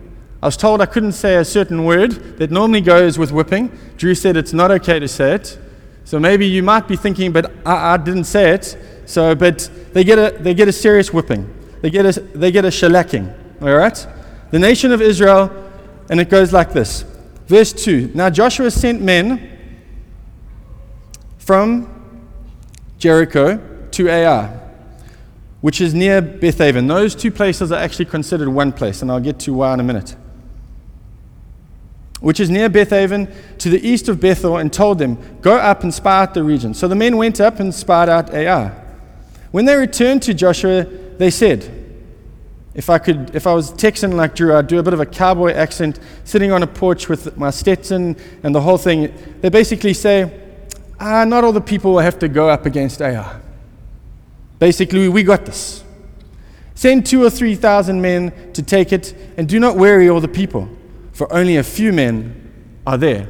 I 0.42 0.48
was 0.48 0.58
told 0.58 0.82
I 0.82 0.86
couldn't 0.86 1.14
say 1.14 1.36
a 1.36 1.46
certain 1.46 1.86
word 1.86 2.38
that 2.38 2.52
normally 2.52 2.82
goes 2.82 3.18
with 3.18 3.32
whipping. 3.32 3.78
Drew 3.98 4.16
said 4.16 4.38
it's 4.38 4.54
not 4.54 4.72
okay 4.72 5.00
to 5.00 5.08
say 5.08 5.34
it. 5.34 5.58
So 6.04 6.20
maybe 6.20 6.46
you 6.46 6.62
might 6.62 6.88
be 6.88 6.96
thinking, 6.96 7.32
but 7.32 7.52
I, 7.66 7.94
I 7.94 7.98
didn't 7.98 8.26
say 8.26 8.52
it. 8.52 8.78
So, 9.06 9.34
but 9.36 9.70
they 9.94 10.04
get 10.04 10.20
a, 10.20 10.38
they 10.38 10.54
get 10.54 10.68
a 10.68 10.72
serious 10.72 11.14
whipping. 11.14 11.52
They 11.82 11.90
get 11.90 12.06
a, 12.06 12.20
they 12.20 12.52
get 12.52 12.66
a 12.66 12.70
shellacking. 12.70 13.34
All 13.62 13.76
right? 13.76 14.08
The 14.52 14.60
nation 14.60 14.92
of 14.92 15.02
Israel, 15.02 15.52
and 16.10 16.20
it 16.20 16.30
goes 16.30 16.54
like 16.54 16.74
this. 16.74 17.06
Verse 17.48 17.74
2 17.74 18.12
Now 18.14 18.30
Joshua 18.30 18.72
sent 18.72 19.02
men 19.02 19.52
from 21.38 22.20
Jericho 22.98 23.88
to 23.92 24.10
Ai 24.10 24.65
which 25.66 25.82
is 25.82 25.96
near 25.96 26.22
Bethaven. 26.22 26.88
Those 26.88 27.16
two 27.16 27.32
places 27.32 27.72
are 27.72 27.80
actually 27.80 28.06
considered 28.06 28.50
one 28.50 28.72
place, 28.72 29.02
and 29.02 29.10
I'll 29.12 29.20
get 29.20 29.40
to 29.40 29.54
why 29.56 29.74
in 29.74 29.80
a 29.80 29.84
minute 29.84 30.16
which 32.20 32.40
is 32.40 32.52
near 32.52 32.70
Bethaven, 32.70 33.32
to 33.58 33.70
the 33.70 33.88
east 33.88 34.08
of 34.08 34.20
Bethel, 34.20 34.58
and 34.58 34.72
told 34.72 35.00
them, 35.00 35.18
Go 35.42 35.58
up 35.58 35.82
and 35.82 35.92
spy 35.92 36.22
out 36.22 36.36
the 36.36 36.44
region. 36.44 36.76
So 36.76 36.88
the 36.88 36.96
men 36.96 37.18
went 37.18 37.42
up 37.42 37.60
and 37.60 37.74
spied 37.74 38.10
out 38.10 38.32
Ai. 38.32 38.72
When 39.50 39.66
they 39.66 39.76
returned 39.76 40.22
to 40.24 40.36
Joshua, 40.36 40.86
they 41.18 41.32
said, 41.32 41.68
If 42.76 42.92
I 42.92 43.00
could, 43.00 43.36
if 43.36 43.48
I 43.48 43.54
was 43.54 43.72
Texan 43.72 44.16
like 44.18 44.36
Drew, 44.36 44.56
I'd 44.56 44.68
do 44.68 44.78
a 44.78 44.84
bit 44.84 44.94
of 44.94 45.00
a 45.00 45.06
cowboy 45.06 45.54
accent, 45.54 46.00
sitting 46.26 46.52
on 46.52 46.62
a 46.62 46.68
porch 46.68 47.10
with 47.10 47.38
my 47.38 47.50
Stetson 47.50 48.16
and 48.44 48.54
the 48.54 48.62
whole 48.62 48.78
thing. 48.78 49.12
They 49.42 49.50
basically 49.50 49.96
say, 49.96 50.32
ah, 51.00 51.26
not 51.26 51.44
all 51.44 51.52
the 51.52 51.62
people 51.62 51.94
will 51.94 52.00
have 52.00 52.20
to 52.20 52.28
go 52.28 52.50
up 52.50 52.66
against 52.68 53.02
Ai. 53.02 53.42
Basically, 54.66 55.08
we 55.08 55.22
got 55.22 55.46
this. 55.46 55.84
Send 56.74 57.06
two 57.06 57.24
or 57.24 57.30
three 57.30 57.54
thousand 57.54 58.02
men 58.02 58.52
to 58.54 58.64
take 58.64 58.92
it, 58.92 59.16
and 59.38 59.48
do 59.48 59.60
not 59.60 59.78
weary 59.78 60.10
all 60.10 60.20
the 60.20 60.28
people, 60.28 60.68
for 61.14 61.32
only 61.32 61.58
a 61.58 61.62
few 61.64 61.94
men 61.94 62.82
are 62.88 62.98
there. 62.98 63.28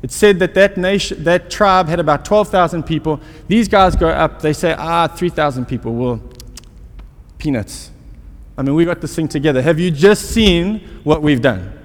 It 0.00 0.10
said 0.10 0.38
that 0.38 0.54
that, 0.54 0.78
nation, 0.78 1.22
that 1.24 1.50
tribe 1.50 1.88
had 1.88 2.00
about 2.00 2.24
12,000 2.24 2.82
people. 2.82 3.20
These 3.46 3.68
guys 3.68 3.94
go 3.94 4.08
up, 4.08 4.40
they 4.40 4.54
say, 4.54 4.74
ah, 4.78 5.06
3,000 5.06 5.66
people. 5.66 5.94
Well, 5.94 6.22
peanuts. 7.36 7.90
I 8.56 8.62
mean, 8.62 8.74
we 8.74 8.86
got 8.86 9.02
this 9.02 9.14
thing 9.14 9.28
together. 9.28 9.60
Have 9.60 9.78
you 9.78 9.90
just 9.90 10.30
seen 10.30 10.80
what 11.04 11.20
we've 11.20 11.42
done? 11.42 11.78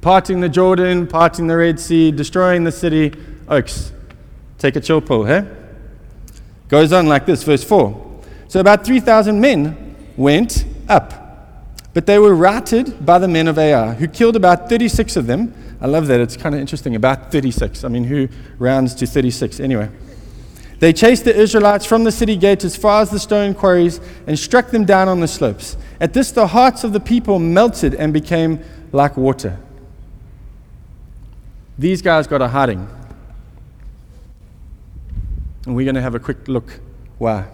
Parting 0.00 0.40
the 0.40 0.48
Jordan, 0.48 1.06
parting 1.06 1.46
the 1.46 1.56
Red 1.56 1.78
Sea, 1.78 2.10
destroying 2.10 2.64
the 2.64 2.72
city. 2.72 3.12
Oaks, 3.46 3.92
take 4.58 4.74
a 4.74 4.80
chill 4.80 5.00
pill, 5.00 5.22
hey? 5.22 5.46
Goes 6.74 6.92
on 6.92 7.06
like 7.06 7.24
this, 7.24 7.44
verse 7.44 7.62
4. 7.62 8.20
So 8.48 8.58
about 8.58 8.84
3,000 8.84 9.40
men 9.40 9.94
went 10.16 10.66
up, 10.88 11.62
but 11.94 12.04
they 12.04 12.18
were 12.18 12.34
routed 12.34 13.06
by 13.06 13.20
the 13.20 13.28
men 13.28 13.46
of 13.46 13.60
Ai, 13.60 13.94
who 13.94 14.08
killed 14.08 14.34
about 14.34 14.68
36 14.68 15.14
of 15.14 15.28
them. 15.28 15.54
I 15.80 15.86
love 15.86 16.08
that. 16.08 16.18
It's 16.18 16.36
kind 16.36 16.52
of 16.52 16.60
interesting. 16.60 16.96
About 16.96 17.30
36. 17.30 17.84
I 17.84 17.88
mean, 17.88 18.02
who 18.02 18.28
rounds 18.58 18.96
to 18.96 19.06
36? 19.06 19.60
Anyway. 19.60 19.88
They 20.80 20.92
chased 20.92 21.24
the 21.24 21.36
Israelites 21.36 21.86
from 21.86 22.02
the 22.02 22.10
city 22.10 22.34
gate 22.34 22.64
as 22.64 22.74
far 22.74 23.02
as 23.02 23.10
the 23.10 23.20
stone 23.20 23.54
quarries 23.54 24.00
and 24.26 24.36
struck 24.36 24.72
them 24.72 24.84
down 24.84 25.06
on 25.06 25.20
the 25.20 25.28
slopes. 25.28 25.76
At 26.00 26.12
this, 26.12 26.32
the 26.32 26.48
hearts 26.48 26.82
of 26.82 26.92
the 26.92 26.98
people 26.98 27.38
melted 27.38 27.94
and 27.94 28.12
became 28.12 28.58
like 28.90 29.16
water. 29.16 29.60
These 31.78 32.02
guys 32.02 32.26
got 32.26 32.42
a 32.42 32.48
hiding. 32.48 32.88
And 35.66 35.74
we're 35.74 35.84
going 35.84 35.94
to 35.94 36.02
have 36.02 36.14
a 36.14 36.20
quick 36.20 36.48
look 36.48 36.80
why. 37.18 37.46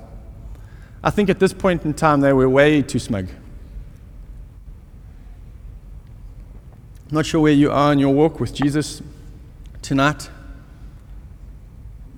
I 1.02 1.10
think 1.10 1.30
at 1.30 1.38
this 1.38 1.52
point 1.52 1.84
in 1.84 1.94
time, 1.94 2.20
they 2.20 2.32
were 2.32 2.48
way 2.48 2.82
too 2.82 2.98
smug. 2.98 3.28
Not 7.10 7.26
sure 7.26 7.40
where 7.40 7.52
you 7.52 7.70
are 7.70 7.92
in 7.92 7.98
your 7.98 8.14
walk 8.14 8.38
with 8.38 8.54
Jesus 8.54 9.02
tonight. 9.82 10.30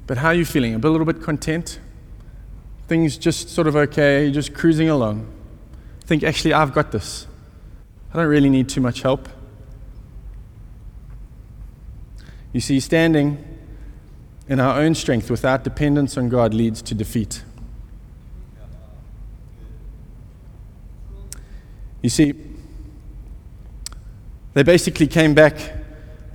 But 0.06 0.18
how 0.18 0.28
are 0.28 0.34
you 0.34 0.44
feeling? 0.44 0.74
A 0.74 0.78
little 0.78 1.06
bit 1.06 1.22
content? 1.22 1.78
Things 2.88 3.16
just 3.16 3.48
sort 3.48 3.66
of 3.66 3.76
okay, 3.76 4.30
just 4.30 4.52
cruising 4.52 4.88
along. 4.88 5.26
Think, 6.04 6.24
actually, 6.24 6.52
I've 6.52 6.74
got 6.74 6.92
this. 6.92 7.26
I 8.12 8.18
don't 8.18 8.26
really 8.26 8.50
need 8.50 8.68
too 8.68 8.80
much 8.80 9.02
help. 9.02 9.28
You 12.52 12.60
see, 12.60 12.80
standing 12.80 13.51
in 14.52 14.60
our 14.60 14.80
own 14.80 14.94
strength 14.94 15.30
without 15.30 15.64
dependence 15.64 16.16
on 16.16 16.28
God 16.28 16.54
leads 16.54 16.82
to 16.82 16.94
defeat. 16.94 17.42
You 22.02 22.10
see, 22.10 22.34
they 24.54 24.62
basically 24.62 25.06
came 25.06 25.34
back 25.34 25.82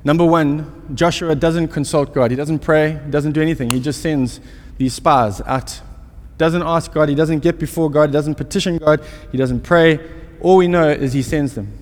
Number 0.07 0.23
one, 0.23 0.95
Joshua 0.95 1.35
doesn't 1.35 1.67
consult 1.67 2.13
God. 2.13 2.31
He 2.31 2.37
doesn't 2.37 2.59
pray, 2.59 2.97
he 3.03 3.11
doesn't 3.11 3.33
do 3.33 3.41
anything. 3.41 3.69
He 3.71 3.81
just 3.81 4.01
sends 4.01 4.39
these 4.77 4.93
spies 4.93 5.41
out. 5.41 5.81
Doesn't 6.37 6.61
ask 6.61 6.93
God, 6.93 7.09
he 7.09 7.15
doesn't 7.15 7.39
get 7.39 7.59
before 7.59 7.91
God, 7.91 8.11
he 8.11 8.13
doesn't 8.13 8.35
petition 8.35 8.77
God, 8.77 9.03
he 9.33 9.37
doesn't 9.37 9.63
pray. 9.63 9.99
All 10.39 10.55
we 10.55 10.69
know 10.69 10.87
is 10.87 11.11
he 11.11 11.21
sends 11.21 11.55
them. 11.55 11.77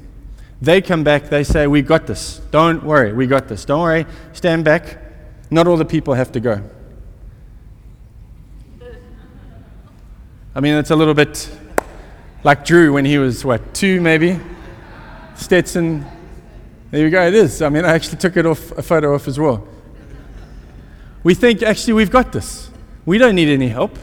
They 0.60 0.82
come 0.82 1.04
back, 1.04 1.30
they 1.30 1.44
say, 1.44 1.68
We 1.68 1.84
got 1.84 2.08
this. 2.08 2.40
Don't 2.50 2.84
worry, 2.84 3.14
we 3.14 3.28
got 3.28 3.48
this. 3.48 3.64
Don't 3.64 3.82
worry, 3.82 4.08
stand 4.34 4.66
back. 4.66 5.05
Not 5.50 5.68
all 5.68 5.78
the 5.78 5.86
people 5.86 6.14
have 6.14 6.32
to 6.34 6.40
go. 6.40 6.62
I 10.56 10.60
mean, 10.62 10.76
it's 10.76 10.92
a 10.92 10.96
little 10.96 11.14
bit 11.14 11.50
like 12.44 12.64
Drew 12.64 12.94
when 12.94 13.06
he 13.06 13.18
was, 13.18 13.44
what, 13.44 13.74
two 13.74 14.00
maybe? 14.00 14.40
Stetson, 15.36 16.06
there 16.92 17.02
you 17.02 17.10
go, 17.10 17.28
it 17.28 17.34
is. 17.34 17.62
I 17.62 17.70
mean, 17.70 17.84
I 17.84 17.94
actually 17.94 18.20
took 18.20 18.38
it 18.38 18.46
off 18.46 18.72
a 18.72 18.82
photo 18.82 19.16
off 19.16 19.28
as 19.28 19.38
well. 19.38 19.68
We 21.24 21.34
think 21.34 21.62
actually 21.62 21.94
we've 21.94 22.12
got 22.12 22.32
this. 22.32 22.70
We 23.06 23.18
don't 23.18 23.36
need 23.36 23.50
any 23.50 23.68
help. 23.68 23.98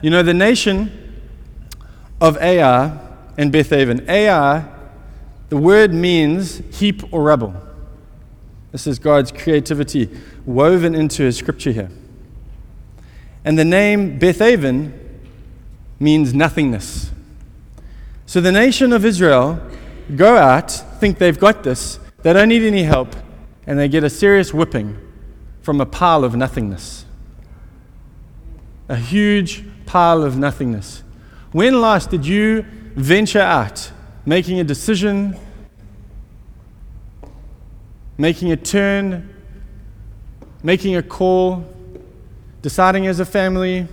You 0.00 0.10
know, 0.10 0.22
the 0.22 0.34
nation 0.34 0.92
of 2.20 2.36
Ai 2.38 2.98
and 3.36 3.52
Bethaven. 3.52 4.08
Ai, 4.08 4.64
the 5.48 5.56
word 5.56 5.92
means 5.92 6.62
heap 6.78 7.02
or 7.12 7.22
rubble. 7.22 7.63
This 8.74 8.88
is 8.88 8.98
God's 8.98 9.30
creativity 9.30 10.10
woven 10.44 10.96
into 10.96 11.22
his 11.22 11.36
scripture 11.36 11.70
here. 11.70 11.90
And 13.44 13.56
the 13.56 13.64
name 13.64 14.18
Bethaven 14.18 14.92
means 16.00 16.34
nothingness. 16.34 17.12
So 18.26 18.40
the 18.40 18.50
nation 18.50 18.92
of 18.92 19.04
Israel 19.04 19.64
go 20.16 20.36
out, 20.36 20.72
think 20.72 21.18
they've 21.18 21.38
got 21.38 21.62
this, 21.62 22.00
they 22.24 22.32
don't 22.32 22.48
need 22.48 22.64
any 22.64 22.82
help, 22.82 23.14
and 23.64 23.78
they 23.78 23.86
get 23.86 24.02
a 24.02 24.10
serious 24.10 24.52
whipping 24.52 24.98
from 25.62 25.80
a 25.80 25.86
pile 25.86 26.24
of 26.24 26.34
nothingness. 26.34 27.04
A 28.88 28.96
huge 28.96 29.62
pile 29.86 30.24
of 30.24 30.36
nothingness. 30.36 31.04
When 31.52 31.80
last 31.80 32.10
did 32.10 32.26
you 32.26 32.62
venture 32.96 33.38
out, 33.38 33.92
making 34.26 34.58
a 34.58 34.64
decision, 34.64 35.38
making 38.16 38.52
a 38.52 38.56
turn, 38.56 39.34
making 40.62 40.96
a 40.96 41.02
call, 41.02 41.64
deciding 42.62 43.06
as 43.06 43.20
a 43.20 43.26
family, 43.26 43.86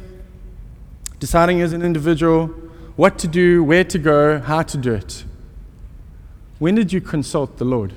deciding 1.20 1.62
as 1.62 1.74
an 1.74 1.82
individual 1.82 2.48
what 2.96 3.18
to 3.20 3.28
do, 3.28 3.64
where 3.64 3.84
to 3.84 3.98
go, 3.98 4.40
how 4.40 4.62
to 4.62 4.78
do 4.78 4.94
it? 4.94 5.24
When 6.60 6.76
did 6.76 6.94
you 6.94 7.02
consult 7.02 7.58
the 7.58 7.66
Lord? 7.66 7.94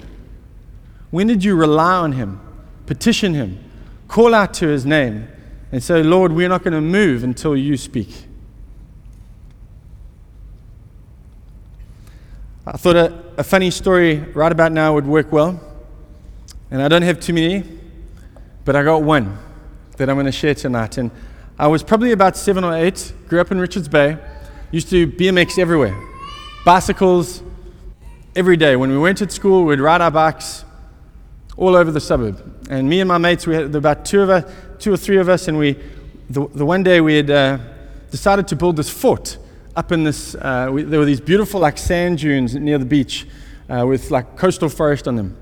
When 1.11 1.27
did 1.27 1.45
you 1.45 1.55
rely 1.55 1.95
on 1.95 2.13
Him, 2.13 2.41
petition 2.87 3.35
Him, 3.35 3.63
call 4.09 4.35
out 4.35 4.55
to 4.55 4.69
His 4.69 4.87
name, 4.87 5.29
and 5.71 5.83
say, 5.83 6.03
Lord, 6.03 6.33
we're 6.33 6.49
not 6.49 6.63
going 6.63 6.73
to 6.73 6.81
move 6.81 7.25
until 7.25 7.57
you 7.57 7.77
speak? 7.77 8.27
I 12.67 12.79
thought 12.79 12.97
a, 12.97 13.23
a 13.37 13.45
funny 13.45 13.71
story 13.71 14.19
right 14.19 14.51
about 14.51 14.73
now 14.73 14.95
would 14.95 15.07
work 15.07 15.31
well. 15.31 15.61
And 16.71 16.83
I 16.83 16.89
don't 16.89 17.03
have 17.03 17.21
too 17.21 17.33
many, 17.33 17.65
but 18.65 18.77
I 18.77 18.83
got 18.83 19.03
one 19.03 19.39
that 19.97 20.09
I'm 20.09 20.17
going 20.17 20.27
to 20.27 20.33
share 20.33 20.55
tonight. 20.55 20.99
And 20.99 21.11
I 21.59 21.67
was 21.69 21.83
probably 21.83 22.13
about 22.13 22.37
seven 22.37 22.65
or 22.65 22.75
eight, 22.75 23.13
grew 23.29 23.41
up 23.41 23.51
in 23.53 23.61
Richards 23.61 23.89
Bay, 23.89 24.19
used 24.71 24.91
to 24.91 25.07
BMX 25.07 25.59
everywhere 25.59 25.97
bicycles, 26.65 27.43
every 28.35 28.57
day. 28.57 28.75
When 28.75 28.91
we 28.91 28.99
went 28.99 29.19
to 29.19 29.29
school, 29.31 29.65
we'd 29.65 29.81
ride 29.81 30.01
our 30.01 30.11
bikes 30.11 30.65
all 31.57 31.77
over 31.77 31.91
the 31.91 32.01
suburb. 32.01 32.67
And 32.71 32.89
me 32.89 33.01
and 33.01 33.09
my 33.09 33.19
mates, 33.19 33.47
we 33.47 33.55
had 33.55 33.75
about 33.75 34.05
two 34.05 34.23
of 34.23 34.31
us, 34.31 34.51
two 34.79 34.93
or 34.93 34.97
three 34.97 35.19
of 35.19 35.29
us, 35.29 35.47
and 35.47 35.59
we, 35.59 35.79
the, 36.31 36.49
the 36.49 36.65
one 36.65 36.83
day 36.83 37.01
we 37.01 37.17
had 37.17 37.31
uh, 37.31 37.59
decided 38.11 38.49
to 38.49 38.57
build 38.57 38.77
this 38.77 38.89
fort 38.89 39.37
up 39.77 39.93
in 39.93 40.05
this. 40.05 40.35
Uh, 40.35 40.71
we, 40.73 40.83
there 40.83 40.99
were 40.99 41.05
these 41.05 41.21
beautiful 41.21 41.61
like 41.61 41.77
sand 41.77 42.19
dunes 42.19 42.55
near 42.55 42.79
the 42.79 42.85
beach 42.85 43.27
uh, 43.69 43.85
with 43.87 44.11
like 44.11 44.37
coastal 44.37 44.69
forest 44.69 45.07
on 45.07 45.17
them, 45.17 45.37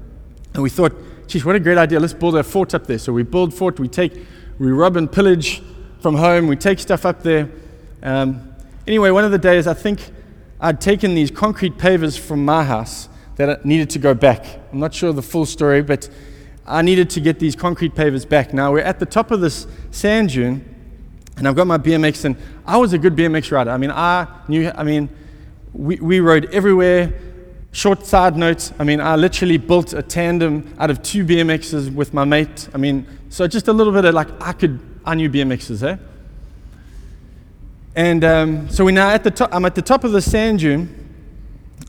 and 0.55 0.63
we 0.63 0.71
thought, 0.71 0.93
geez, 1.33 1.47
what 1.47 1.57
a 1.57 1.61
great 1.61 1.79
idea! 1.79 1.99
Let's 1.99 2.13
build 2.13 2.37
a 2.37 2.43
fort 2.43 2.75
up 2.75 2.87
there. 2.87 2.99
So 2.99 3.11
we 3.11 3.23
build 3.23 3.55
fort. 3.55 3.81
We 3.81 3.89
take, 3.89 4.13
we 4.59 4.71
rob 4.71 4.99
and 4.99 5.11
pillage 5.11 5.63
from 6.01 6.15
home. 6.15 6.47
We 6.47 6.57
take 6.57 6.79
stuff 6.79 7.07
up 7.07 7.23
there. 7.23 7.49
Um, 8.03 8.53
anyway, 8.87 9.09
one 9.09 9.25
of 9.25 9.31
the 9.31 9.39
days, 9.39 9.67
I 9.67 9.73
think 9.73 10.11
I'd 10.61 10.79
taken 10.79 11.15
these 11.15 11.31
concrete 11.31 11.79
pavers 11.79 12.19
from 12.19 12.45
my 12.45 12.65
house 12.65 13.09
that 13.37 13.65
needed 13.65 13.89
to 13.91 13.99
go 13.99 14.13
back. 14.13 14.45
I'm 14.73 14.79
not 14.79 14.93
sure 14.93 15.11
the 15.15 15.23
full 15.23 15.47
story, 15.47 15.81
but 15.81 16.11
I 16.67 16.83
needed 16.83 17.09
to 17.11 17.21
get 17.21 17.39
these 17.39 17.57
concrete 17.57 17.95
pavers 17.95 18.29
back. 18.29 18.53
Now 18.53 18.71
we're 18.71 18.81
at 18.81 18.99
the 18.99 19.07
top 19.07 19.31
of 19.31 19.41
this 19.41 19.67
sand 19.91 20.35
dune, 20.35 20.63
and 21.39 21.49
I've 21.49 21.57
got 21.57 21.67
my 21.67 21.79
BMX, 21.79 22.27
and 22.27 22.37
I 22.67 22.77
was 22.77 22.93
a 22.93 22.99
good 22.99 23.17
BMX 23.17 23.51
rider. 23.51 23.71
I 23.71 23.79
mean, 23.79 23.91
I 23.91 24.27
knew, 24.49 24.71
I 24.75 24.85
mean, 24.85 25.09
we, 25.73 25.97
we 25.97 26.21
rode 26.21 26.53
everywhere. 26.53 27.15
Short 27.73 28.05
side 28.05 28.37
note, 28.37 28.71
I 28.79 28.85
mean, 28.85 29.01
I 29.01 29.17
literally 29.17 29.57
built 29.57 29.95
a 29.95 30.03
tandem 30.03 30.75
out 30.79 30.91
of 30.91 31.03
two 31.03 31.25
BMXs 31.25 31.93
with 31.95 32.13
my 32.13 32.25
mate. 32.25 32.69
I 32.75 32.77
mean, 32.77 33.07
so 33.31 33.47
just 33.47 33.67
a 33.67 33.73
little 33.73 33.95
bit 33.95 34.05
of 34.05 34.15
like, 34.15 34.29
I 34.43 34.53
could, 34.53 34.79
I 35.07 35.15
knew 35.15 35.31
BMXs, 35.31 35.83
eh? 35.83 35.97
And 37.97 38.25
um, 38.25 38.69
so 38.69 38.85
we're 38.85 38.91
now 38.91 39.09
at 39.09 39.25
the 39.25 39.31
top, 39.31 39.55
I'm 39.55 39.65
at 39.65 39.75
the 39.75 39.83
top 39.83 40.05
of 40.05 40.13
the 40.13 40.21
sand 40.21 40.59
dune, 40.59 40.99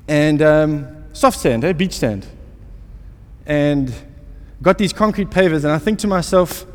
and 0.08 0.42
um, 0.42 1.06
soft 1.12 1.40
sand, 1.40 1.66
eh, 1.66 1.74
beach 1.74 1.94
sand. 1.94 2.28
And 3.46 3.94
got 4.62 4.78
these 4.78 4.94
concrete 4.94 5.30
pavers, 5.30 5.66
and 5.66 5.74
I 5.74 5.80
think 5.80 6.00
to 6.00 6.08
myself, 6.08 6.66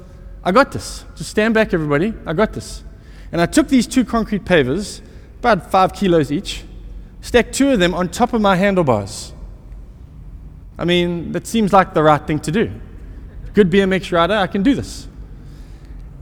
I 0.44 0.52
got 0.52 0.70
this. 0.70 1.06
Just 1.16 1.30
stand 1.30 1.54
back, 1.54 1.72
everybody. 1.72 2.12
I 2.26 2.34
got 2.34 2.52
this. 2.52 2.84
And 3.32 3.40
I 3.40 3.46
took 3.46 3.68
these 3.68 3.86
two 3.86 4.04
concrete 4.04 4.44
pavers 4.44 5.00
about 5.38 5.70
five 5.70 5.94
kilos 5.94 6.30
each, 6.30 6.64
stacked 7.28 7.52
two 7.52 7.70
of 7.70 7.78
them 7.78 7.92
on 7.92 8.08
top 8.08 8.32
of 8.32 8.40
my 8.40 8.56
handlebars. 8.56 9.34
I 10.78 10.86
mean, 10.86 11.30
that 11.32 11.46
seems 11.46 11.74
like 11.74 11.92
the 11.92 12.02
right 12.02 12.26
thing 12.26 12.40
to 12.40 12.50
do. 12.50 12.72
Good 13.52 13.70
BMX 13.70 14.10
rider, 14.12 14.32
I 14.32 14.46
can 14.46 14.62
do 14.62 14.74
this. 14.74 15.06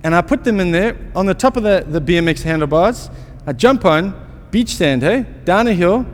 And 0.03 0.17
I 0.17 0.21
put 0.21 0.43
them 0.43 0.59
in 0.59 0.73
there 0.73 0.97
on 1.15 1.27
the 1.27 1.35
top 1.35 1.57
of 1.57 1.63
the, 1.63 1.85
the 1.87 2.01
BMX 2.01 2.43
handlebars. 2.43 3.09
I 3.47 3.53
jump 3.53 3.85
on, 3.85 4.49
beach 4.51 4.75
sand, 4.75 5.03
hey, 5.03 5.25
down 5.45 5.69
a 5.69 5.73
hill, 5.73 6.05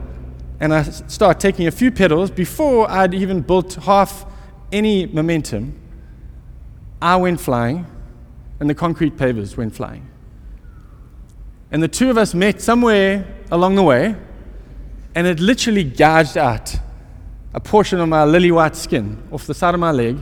and 0.59 0.71
I 0.71 0.83
start 0.83 1.39
taking 1.39 1.65
a 1.65 1.71
few 1.71 1.91
pedals 1.91 2.29
before 2.29 2.87
I'd 2.87 3.15
even 3.15 3.41
built 3.41 3.73
half 3.73 4.27
any 4.71 5.07
momentum. 5.07 5.73
I 7.01 7.15
went 7.15 7.41
flying, 7.41 7.87
and 8.59 8.69
the 8.69 8.75
concrete 8.75 9.17
pavers 9.17 9.57
went 9.57 9.73
flying. 9.73 10.07
And 11.71 11.81
the 11.81 11.87
two 11.87 12.11
of 12.11 12.17
us 12.19 12.35
met 12.35 12.61
somewhere 12.61 13.25
along 13.49 13.73
the 13.73 13.83
way, 13.83 14.15
and 15.15 15.27
it 15.27 15.39
literally 15.39 15.83
gouged 15.83 16.37
out 16.37 16.75
a 17.53 17.59
portion 17.59 17.99
of 17.99 18.09
my 18.09 18.23
lily 18.23 18.51
white 18.51 18.75
skin 18.75 19.21
off 19.31 19.45
the 19.45 19.53
side 19.53 19.73
of 19.73 19.79
my 19.79 19.91
leg. 19.91 20.17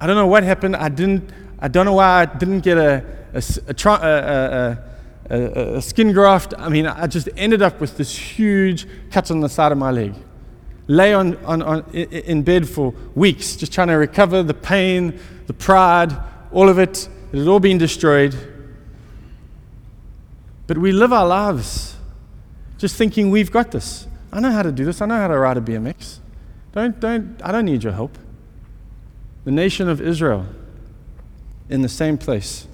I 0.00 0.06
don't 0.06 0.16
know 0.16 0.26
what 0.26 0.42
happened. 0.42 0.76
I 0.76 0.88
didn't. 0.88 1.30
I 1.58 1.68
don't 1.68 1.84
know 1.84 1.94
why 1.94 2.22
I 2.22 2.24
didn't 2.24 2.60
get 2.60 2.78
a, 2.78 3.04
a, 3.34 4.78
a, 5.28 5.36
a, 5.76 5.82
skin 5.82 6.12
graft. 6.12 6.54
I 6.56 6.68
mean, 6.68 6.86
I 6.86 7.08
just 7.08 7.28
ended 7.36 7.62
up 7.62 7.80
with 7.80 7.96
this 7.96 8.16
huge 8.16 8.86
cut 9.10 9.30
on 9.32 9.40
the 9.40 9.48
side 9.48 9.72
of 9.72 9.78
my 9.78 9.90
leg. 9.90 10.14
Lay 10.86 11.12
on, 11.12 11.36
on, 11.44 11.60
on 11.62 11.90
in 11.90 12.42
bed 12.42 12.68
for 12.68 12.94
weeks, 13.16 13.56
just 13.56 13.72
trying 13.72 13.88
to 13.88 13.94
recover 13.94 14.44
the 14.44 14.54
pain, 14.54 15.18
the 15.48 15.52
pride, 15.52 16.16
all 16.52 16.68
of 16.68 16.78
it. 16.78 17.08
It 17.32 17.38
had 17.38 17.48
all 17.48 17.60
been 17.60 17.76
destroyed. 17.76 18.36
But 20.68 20.78
we 20.78 20.92
live 20.92 21.12
our 21.12 21.26
lives 21.26 21.97
just 22.78 22.96
thinking 22.96 23.30
we've 23.30 23.50
got 23.50 23.72
this. 23.72 24.06
I 24.32 24.40
know 24.40 24.50
how 24.50 24.62
to 24.62 24.72
do 24.72 24.84
this. 24.84 25.02
I 25.02 25.06
know 25.06 25.16
how 25.16 25.28
to 25.28 25.38
ride 25.38 25.56
a 25.56 25.60
BMX. 25.60 26.18
Don't, 26.72 26.98
don't, 27.00 27.40
I 27.42 27.50
don't 27.50 27.64
need 27.64 27.82
your 27.82 27.92
help. 27.92 28.16
The 29.44 29.50
nation 29.50 29.88
of 29.88 30.00
Israel 30.00 30.46
in 31.68 31.82
the 31.82 31.88
same 31.88 32.16
place, 32.16 32.66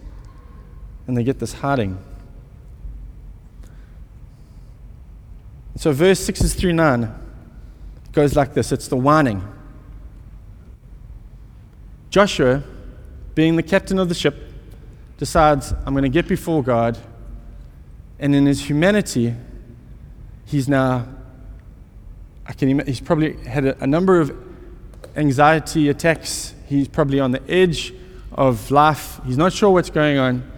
and 1.07 1.17
they 1.17 1.25
get 1.25 1.39
this 1.39 1.55
hiding. 1.55 1.99
So, 5.77 5.93
verse 5.93 6.21
6 6.21 6.55
through 6.55 6.75
9 6.75 7.13
goes 8.13 8.37
like 8.37 8.55
this 8.55 8.73
it's 8.73 8.89
the 8.89 8.97
whining. 8.97 9.43
Joshua, 12.11 12.63
being 13.35 13.57
the 13.57 13.63
captain 13.63 13.99
of 13.99 14.09
the 14.09 14.15
ship, 14.15 14.37
decides, 15.19 15.73
I'm 15.85 15.95
going 15.95 16.05
to 16.05 16.09
get 16.09 16.29
before 16.29 16.63
God, 16.63 16.97
and 18.21 18.35
in 18.35 18.47
his 18.47 18.69
humanity, 18.69 19.35
he's 20.47 20.69
now 20.69 21.07
I 22.47 22.53
can, 22.53 22.87
he's 22.87 23.01
probably 23.01 23.35
had 23.45 23.65
a, 23.65 23.83
a 23.83 23.87
number 23.87 24.21
of 24.21 24.37
anxiety 25.17 25.89
attacks. 25.89 26.55
He's 26.67 26.89
probably 26.89 27.21
on 27.21 27.31
the 27.31 27.43
edge 27.51 27.95
of 28.33 28.71
life. 28.71 29.21
He's 29.25 29.39
not 29.39 29.53
sure 29.53 29.71
what's 29.71 29.91
going 29.91 30.19
on, 30.19 30.51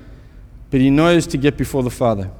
but 0.71 0.81
he 0.81 0.91
knows 0.91 1.27
to 1.29 1.37
get 1.37 1.57
before 1.57 1.83
the 1.83 1.91
Father. 1.91 2.31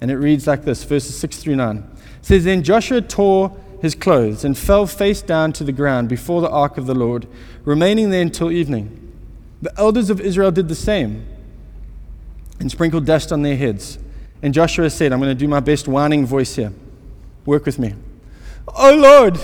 And 0.00 0.10
it 0.10 0.16
reads 0.16 0.46
like 0.46 0.64
this 0.64 0.84
verses 0.84 1.18
6 1.18 1.38
through 1.38 1.56
9. 1.56 1.76
It 1.76 1.84
says, 2.22 2.44
Then 2.44 2.62
Joshua 2.62 3.00
tore 3.00 3.56
his 3.82 3.94
clothes 3.94 4.44
and 4.44 4.56
fell 4.56 4.86
face 4.86 5.20
down 5.20 5.52
to 5.54 5.64
the 5.64 5.72
ground 5.72 6.08
before 6.08 6.40
the 6.40 6.50
ark 6.50 6.78
of 6.78 6.86
the 6.86 6.94
Lord, 6.94 7.26
remaining 7.64 8.10
there 8.10 8.22
until 8.22 8.50
evening. 8.50 9.02
The 9.60 9.72
elders 9.78 10.10
of 10.10 10.20
Israel 10.20 10.50
did 10.50 10.68
the 10.68 10.74
same 10.74 11.26
and 12.60 12.70
sprinkled 12.70 13.04
dust 13.04 13.32
on 13.32 13.42
their 13.42 13.56
heads. 13.56 13.98
And 14.42 14.52
Joshua 14.52 14.90
said, 14.90 15.12
I'm 15.12 15.20
going 15.20 15.30
to 15.30 15.34
do 15.34 15.48
my 15.48 15.60
best 15.60 15.88
whining 15.88 16.26
voice 16.26 16.56
here. 16.56 16.72
Work 17.44 17.66
with 17.66 17.78
me. 17.78 17.94
Oh 18.74 18.94
Lord, 18.94 19.36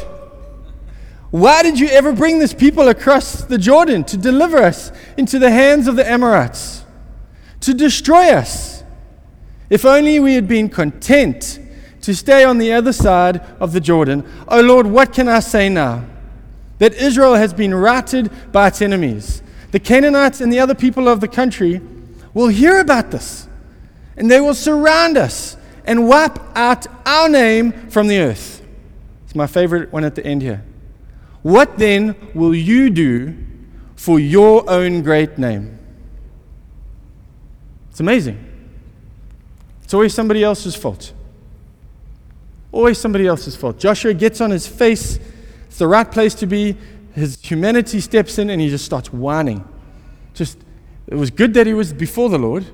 why 1.31 1.63
did 1.63 1.79
you 1.81 1.89
ever 1.89 2.13
bring 2.13 2.39
this 2.39 2.53
people 2.53 2.89
across 2.89 3.43
the 3.45 3.57
Jordan 3.57 4.05
to 4.05 4.17
deliver 4.17 4.59
us 4.59 4.93
into 5.17 5.39
the 5.39 5.51
hands 5.51 5.89
of 5.89 5.97
the 5.97 6.09
Amorites, 6.09 6.85
to 7.61 7.73
destroy 7.73 8.31
us? 8.33 8.85
If 9.71 9.87
only 9.87 10.21
we 10.21 10.35
had 10.35 10.47
been 10.47 10.69
content 10.69 11.59
to 12.03 12.15
stay 12.15 12.45
on 12.45 12.59
the 12.59 12.73
other 12.73 12.93
side 12.93 13.41
of 13.61 13.73
the 13.73 13.81
Jordan. 13.81 14.29
Oh 14.49 14.61
Lord, 14.61 14.87
what 14.87 15.13
can 15.13 15.29
I 15.29 15.41
say 15.41 15.69
now? 15.69 16.05
That 16.79 16.95
Israel 16.95 17.35
has 17.35 17.55
been 17.55 17.73
routed 17.73 18.31
by 18.53 18.69
its 18.69 18.83
enemies. 18.83 19.43
The 19.71 19.81
Canaanites 19.81 20.41
and 20.41 20.53
the 20.53 20.59
other 20.59 20.75
people 20.75 21.09
of 21.09 21.21
the 21.21 21.29
country 21.29 21.81
will 22.35 22.49
hear 22.49 22.81
about 22.81 23.11
this, 23.11 23.49
and 24.23 24.31
they 24.31 24.41
will 24.41 24.55
surround 24.55 25.17
us 25.17 25.57
and 25.85 26.07
wipe 26.09 26.39
out 26.57 26.87
our 27.05 27.29
name 27.29 27.73
from 27.91 28.07
the 28.07 28.21
earth. 28.21 28.65
It's 29.25 29.35
my 29.35 29.49
favorite 29.49 29.93
one 29.93 30.05
at 30.05 30.15
the 30.15 30.25
end 30.25 30.43
here. 30.43 30.65
What 31.43 31.77
then 31.77 32.15
will 32.33 32.55
you 32.55 32.89
do 32.89 33.37
for 33.97 34.21
your 34.21 34.71
own 34.71 35.03
great 35.03 35.39
name? 35.39 35.77
It's 37.91 37.99
amazing. 37.99 38.39
It's 39.83 39.93
always 39.93 40.15
somebody 40.15 40.45
else's 40.45 40.77
fault. 40.77 41.13
Always 42.71 42.99
somebody 42.99 43.27
else's 43.27 43.57
fault. 43.57 43.77
Joshua 43.77 44.15
gets 44.15 44.41
on 44.41 44.53
his 44.53 44.69
face. 44.69 45.19
It's 45.67 45.79
the 45.79 45.89
right 45.89 46.09
place 46.09 46.37
to 46.37 46.47
be. 46.47 46.77
His 47.13 47.41
humanity 47.43 47.99
steps 47.99 48.39
in 48.39 48.51
and 48.51 48.61
he 48.61 48.69
just 48.69 48.85
starts 48.85 49.13
whining. 49.13 49.69
Just, 50.33 50.59
it 51.09 51.17
was 51.17 51.33
good 51.33 51.55
that 51.55 51.67
he 51.67 51.75
was 51.75 51.93
before 51.93 52.29
the 52.29 52.39
Lord. 52.39 52.67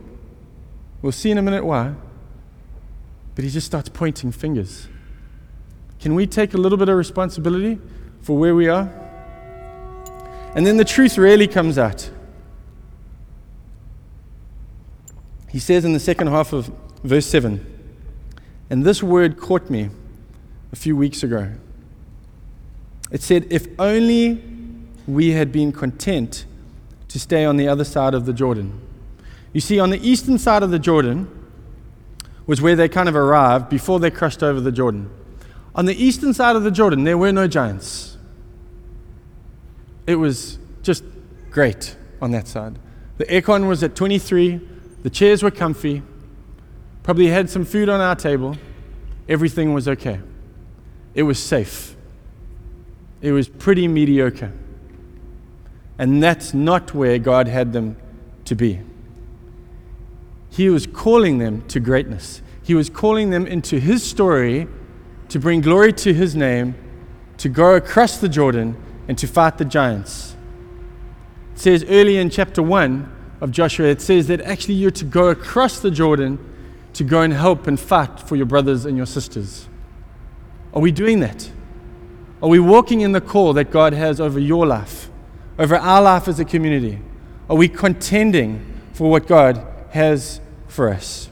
We'll 1.03 1.13
see 1.13 1.31
in 1.31 1.39
a 1.39 1.43
minute 1.43 1.65
why 1.65 1.95
but 3.39 3.45
he 3.45 3.51
just 3.53 3.69
starts 3.69 3.89
pointing 3.89 4.33
fingers. 4.33 4.89
Can 6.01 6.17
we 6.17 6.27
take 6.27 6.55
a 6.55 6.57
little 6.57 6.77
bit 6.77 6.89
of 6.89 6.97
responsibility 6.97 7.79
for 8.21 8.37
where 8.37 8.53
we 8.53 8.67
are? 8.67 8.91
And 10.57 10.67
then 10.67 10.77
the 10.77 10.85
truth 10.85 11.17
really 11.17 11.47
comes 11.47 11.79
out. 11.79 12.11
He 15.49 15.61
says 15.61 15.85
in 15.85 15.93
the 15.93 16.01
second 16.01 16.27
half 16.27 16.53
of 16.53 16.69
verse 17.05 17.27
7, 17.27 17.65
and 18.71 18.83
this 18.83 19.05
word 19.05 19.39
caught 19.39 19.71
me 19.71 19.91
a 20.73 20.77
few 20.77 20.97
weeks 20.97 21.23
ago. 21.23 21.53
It 23.13 23.23
said, 23.23 23.47
If 23.51 23.69
only 23.79 24.43
we 25.07 25.31
had 25.31 25.53
been 25.53 25.71
content 25.71 26.45
to 27.07 27.21
stay 27.21 27.45
on 27.45 27.57
the 27.57 27.69
other 27.69 27.85
side 27.85 28.15
of 28.15 28.27
the 28.27 28.33
Jordan. 28.33 28.81
You 29.53 29.61
see, 29.61 29.81
on 29.81 29.91
the 29.91 30.09
eastern 30.09 30.39
side 30.39 30.63
of 30.63 30.71
the 30.71 30.79
Jordan, 30.79 31.29
was 32.47 32.63
where 32.63 32.75
they 32.75 32.89
kind 32.89 33.09
of 33.09 33.17
arrived 33.17 33.69
before 33.69 34.01
they 34.01 34.11
crossed 34.11 34.43
over 34.43 34.61
the 34.61 34.73
Jordan. 34.73 35.11
On 35.75 35.85
the 35.85 35.95
eastern 35.95 36.33
side 36.33 36.57
of 36.57 36.63
the 36.63 36.71
Jordan, 36.71 37.05
there 37.05 37.19
were 37.19 37.31
no 37.31 37.47
giants. 37.47 38.17
It 40.07 40.17
was 40.17 40.59
just 40.83 41.05
great 41.51 41.95
on 42.23 42.31
that 42.31 42.49
side. 42.49 42.79
The 43.19 43.27
aircon 43.27 43.69
was 43.69 43.83
at 43.83 43.95
23, 43.95 44.61
the 45.03 45.11
chairs 45.11 45.43
were 45.43 45.51
comfy, 45.51 46.03
probably 47.03 47.27
had 47.27 47.51
some 47.51 47.65
food 47.65 47.89
on 47.89 48.01
our 48.01 48.17
table. 48.17 48.57
Everything 49.29 49.75
was 49.75 49.87
okay. 49.87 50.21
It 51.15 51.25
was 51.25 51.39
safe. 51.39 51.97
It 53.21 53.33
was 53.33 53.49
pretty 53.49 53.89
mediocre. 53.89 54.53
And 55.99 56.23
that's 56.23 56.55
not 56.55 56.95
where 56.95 57.19
God 57.19 57.49
had 57.49 57.73
them 57.73 57.97
to 58.47 58.55
be. 58.55 58.81
He 60.59 60.68
was 60.71 60.88
calling 60.88 61.38
them 61.38 61.62
to 61.68 61.79
greatness. 61.79 62.42
He 62.64 62.75
was 62.75 62.90
calling 62.90 63.31
them 63.31 63.47
into 63.47 63.79
His 63.79 64.03
story 64.03 64.66
to 65.29 65.38
bring 65.38 65.61
glory 65.61 65.92
to 65.92 66.12
His 66.12 66.35
name, 66.35 66.75
to 67.37 67.49
go 67.49 67.77
across 67.77 68.18
the 68.18 68.29
Jordan, 68.29 68.77
and 69.07 69.16
to 69.18 69.29
fight 69.29 69.57
the 69.59 69.64
giants. 69.64 70.35
It 71.55 71.61
says 71.61 71.85
early 71.88 72.16
in 72.16 72.29
chapter 72.29 72.61
1 72.61 73.37
of 73.40 73.53
Joshua, 73.53 73.87
it 73.87 74.03
says 74.03 74.27
that 74.27 74.40
actually 74.40 74.75
you're 74.75 74.90
to 74.90 75.05
go 75.05 75.29
across 75.29 75.79
the 75.79 75.92
Jordan 75.92 76.40
to 76.94 77.05
go 77.05 77.23
and 77.23 77.33
help 77.33 77.68
and 77.68 77.79
fight 77.79 78.18
for 78.18 78.35
your 78.35 78.47
brothers 78.47 78.85
and 78.85 78.97
your 78.97 79.07
sisters. 79.07 79.68
Are 80.75 80.81
we 80.81 80.90
doing 80.90 81.21
that? 81.21 81.49
Are 82.42 82.49
we 82.49 82.59
walking 82.59 83.03
in 83.03 83.12
the 83.12 83.21
call 83.21 83.53
that 83.53 83.71
God 83.71 83.92
has 83.92 84.21
over 84.21 84.40
your 84.40 84.66
life, 84.66 85.09
over 85.57 85.77
our 85.77 86.03
life 86.03 86.27
as 86.27 86.40
a 86.40 86.44
community? 86.44 86.99
Are 87.49 87.55
we 87.55 87.68
contending 87.68 88.75
for 88.92 89.09
what 89.09 89.29
God 89.29 89.64
has 89.90 90.40
for 90.79 90.91
us. 90.91 91.29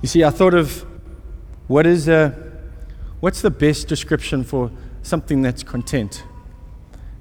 You 0.00 0.06
see, 0.06 0.22
I 0.22 0.30
thought 0.30 0.54
of 0.54 0.86
what 1.66 1.86
is 1.86 2.06
a, 2.06 2.32
what's 3.18 3.42
the 3.42 3.50
best 3.50 3.88
description 3.88 4.44
for 4.44 4.70
something 5.02 5.42
that's 5.42 5.64
content? 5.64 6.22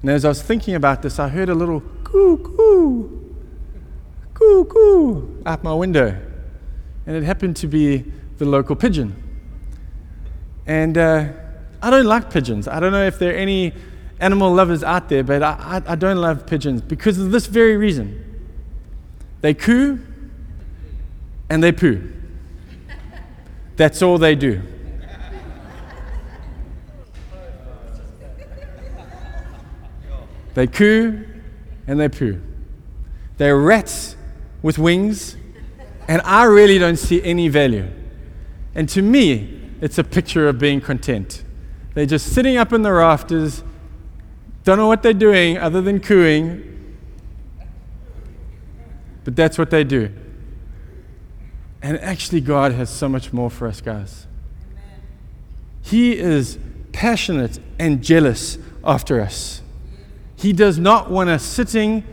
And 0.04 0.12
as 0.12 0.26
I 0.26 0.28
was 0.28 0.44
thinking 0.44 0.76
about 0.76 1.02
this, 1.02 1.18
I 1.18 1.28
heard 1.28 1.50
a 1.50 1.56
little 1.56 1.82
coo 2.04 2.38
coo, 2.38 3.36
coo 4.36 4.66
coo 4.66 5.42
out 5.44 5.64
my 5.64 5.74
window 5.74 6.35
and 7.06 7.16
it 7.16 7.24
happened 7.24 7.56
to 7.58 7.68
be 7.68 8.06
the 8.38 8.46
local 8.46 8.76
pigeon. 8.76 9.22
And 10.66 10.98
uh, 10.98 11.30
I 11.82 11.90
don't 11.90 12.06
like 12.06 12.32
pigeons. 12.32 12.68
I 12.68 12.80
don't 12.80 12.92
know 12.92 13.06
if 13.06 13.20
there 13.20 13.34
are 13.34 13.38
any 13.38 13.74
animal 14.20 14.54
lovers 14.54 14.84
out 14.84 15.10
there, 15.10 15.24
but 15.24 15.44
I, 15.44 15.82
I, 15.86 15.92
I 15.92 15.96
don't 15.96 16.18
love 16.18 16.48
pigeons 16.48 16.82
because 16.82 17.20
of 17.20 17.32
this 17.32 17.46
very 17.46 17.78
reason. 17.78 18.24
They 19.42 19.54
coo 19.54 20.00
and 21.50 21.64
they 21.64 21.72
poo. 21.72 22.12
That's 23.76 24.02
all 24.02 24.18
they 24.18 24.36
do. 24.36 24.62
They 30.56 30.68
coo 30.68 31.26
and 31.86 32.00
they 32.00 32.08
poo. 32.08 32.42
They're 33.38 33.58
rats 33.58 34.16
with 34.62 34.80
wings, 34.80 35.36
and 36.08 36.22
I 36.24 36.44
really 36.44 36.78
don't 36.78 36.98
see 36.98 37.22
any 37.24 37.48
value. 37.48 37.88
And 38.76 38.88
to 38.90 39.02
me, 39.02 39.62
it's 39.82 39.98
a 39.98 40.04
picture 40.04 40.48
of 40.48 40.60
being 40.60 40.82
content. 40.82 41.44
They're 41.94 42.06
just 42.06 42.34
sitting 42.34 42.58
up 42.58 42.74
in 42.74 42.82
the 42.82 42.92
rafters, 42.92 43.64
don't 44.64 44.78
know 44.78 44.88
what 44.88 45.04
they're 45.04 45.14
doing 45.14 45.58
other 45.58 45.82
than 45.82 46.00
cooing, 46.00 46.98
but 49.24 49.36
that's 49.36 49.58
what 49.58 49.70
they 49.70 49.84
do. 49.84 50.12
And 51.82 52.00
actually, 52.00 52.42
God 52.42 52.72
has 52.72 52.90
so 52.90 53.08
much 53.08 53.32
more 53.32 53.50
for 53.50 53.68
us, 53.68 53.80
guys. 53.80 54.26
He 55.82 56.18
is 56.18 56.58
passionate 56.92 57.60
and 57.78 58.04
jealous 58.04 58.58
after 58.84 59.22
us. 59.22 59.62
He 60.36 60.52
does 60.52 60.80
not 60.80 61.12
want 61.12 61.30
us 61.30 61.44
sitting 61.44 62.04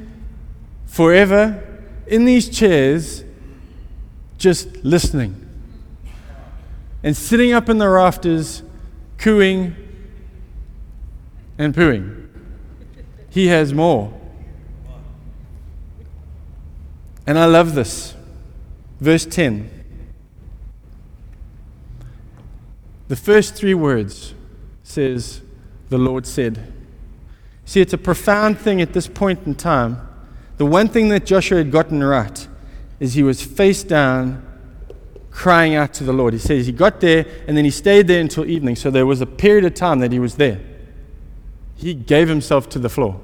forever 0.85 1.83
in 2.07 2.27
these 2.27 2.49
chairs 2.49 3.25
just 4.43 4.85
listening 4.85 5.49
and 7.05 7.17
sitting 7.17 7.53
up 7.53 7.69
in 7.69 7.79
the 7.79 7.89
rafters 7.89 8.65
cooing 9.17 9.77
and 11.59 11.73
pooing. 11.73 12.27
He 13.31 13.47
has 13.47 13.73
more. 13.73 14.13
And 17.25 17.39
I 17.39 17.45
love 17.45 17.77
this. 17.77 18.17
Verse 18.99 19.25
10. 19.25 19.71
The 23.07 23.15
first 23.15 23.55
three 23.55 23.75
words 23.75 24.35
says, 24.83 25.41
The 25.89 25.99
Lord 25.99 26.27
said. 26.27 26.73
See, 27.65 27.81
it's 27.81 27.93
a 27.93 27.99
profound 27.99 28.59
thing 28.59 28.83
at 28.83 28.93
this 28.93 29.07
point 29.07 29.47
in 29.47 29.55
time. 29.55 30.01
The 30.57 30.67
one 30.67 30.89
thing 30.89 31.11
that 31.11 31.27
Joshua 31.27 31.59
had 31.59 31.71
gotten 31.71 32.03
right 32.03 32.49
is 33.03 33.15
he 33.15 33.25
was 33.25 33.43
face 33.43 33.83
down, 33.83 34.47
crying 35.33 35.75
out 35.75 35.93
to 35.93 36.05
the 36.05 36.13
Lord. 36.13 36.35
He 36.35 36.39
says 36.39 36.67
he 36.67 36.73
got 36.73 37.01
there 37.01 37.27
and 37.49 37.57
then 37.57 37.65
he 37.65 37.71
stayed 37.73 38.07
there 38.07 38.21
until 38.21 38.49
evening. 38.49 38.77
So 38.77 38.93
there 38.93 39.07
was 39.07 39.21
a 39.21 39.27
period 39.27 39.65
of 39.65 39.75
time 39.75 39.99
that 39.99 40.13
he 40.13 40.21
was 40.21 40.37
there. 40.37 40.61
He 41.75 41.95
gave 41.95 42.29
himself 42.29 42.69
to 42.69 42.79
the 42.79 42.89
floor. 42.89 43.21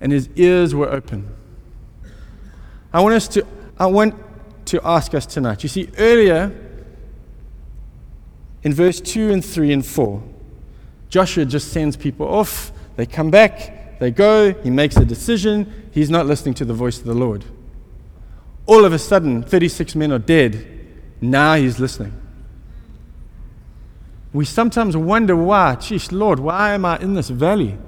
And 0.00 0.12
his 0.12 0.30
ears 0.34 0.74
were 0.74 0.90
open. 0.90 1.28
I 2.90 3.02
want 3.02 3.16
us 3.16 3.28
to 3.28 3.46
I 3.78 3.84
want 3.84 4.14
to 4.66 4.80
ask 4.82 5.12
us 5.12 5.26
tonight. 5.26 5.62
You 5.62 5.68
see, 5.68 5.90
earlier 5.98 6.58
in 8.62 8.72
verse 8.72 8.98
2 8.98 9.30
and 9.30 9.44
3 9.44 9.74
and 9.74 9.84
4, 9.84 10.22
Joshua 11.10 11.44
just 11.44 11.70
sends 11.70 11.98
people 11.98 12.26
off. 12.26 12.72
They 12.96 13.04
come 13.04 13.30
back, 13.30 13.73
they 13.98 14.10
go, 14.10 14.52
he 14.52 14.70
makes 14.70 14.96
a 14.96 15.04
decision. 15.04 15.88
He's 15.92 16.10
not 16.10 16.26
listening 16.26 16.54
to 16.54 16.64
the 16.64 16.74
voice 16.74 16.98
of 16.98 17.04
the 17.04 17.14
Lord. 17.14 17.44
All 18.66 18.84
of 18.84 18.92
a 18.92 18.98
sudden, 18.98 19.42
36 19.42 19.94
men 19.94 20.12
are 20.12 20.18
dead. 20.18 20.66
Now 21.20 21.54
he's 21.54 21.78
listening. 21.78 22.20
We 24.32 24.44
sometimes 24.44 24.96
wonder 24.96 25.36
why, 25.36 25.76
geez, 25.76 26.10
Lord, 26.10 26.40
why 26.40 26.74
am 26.74 26.84
I 26.84 26.98
in 26.98 27.14
this 27.14 27.28
valley? 27.30 27.78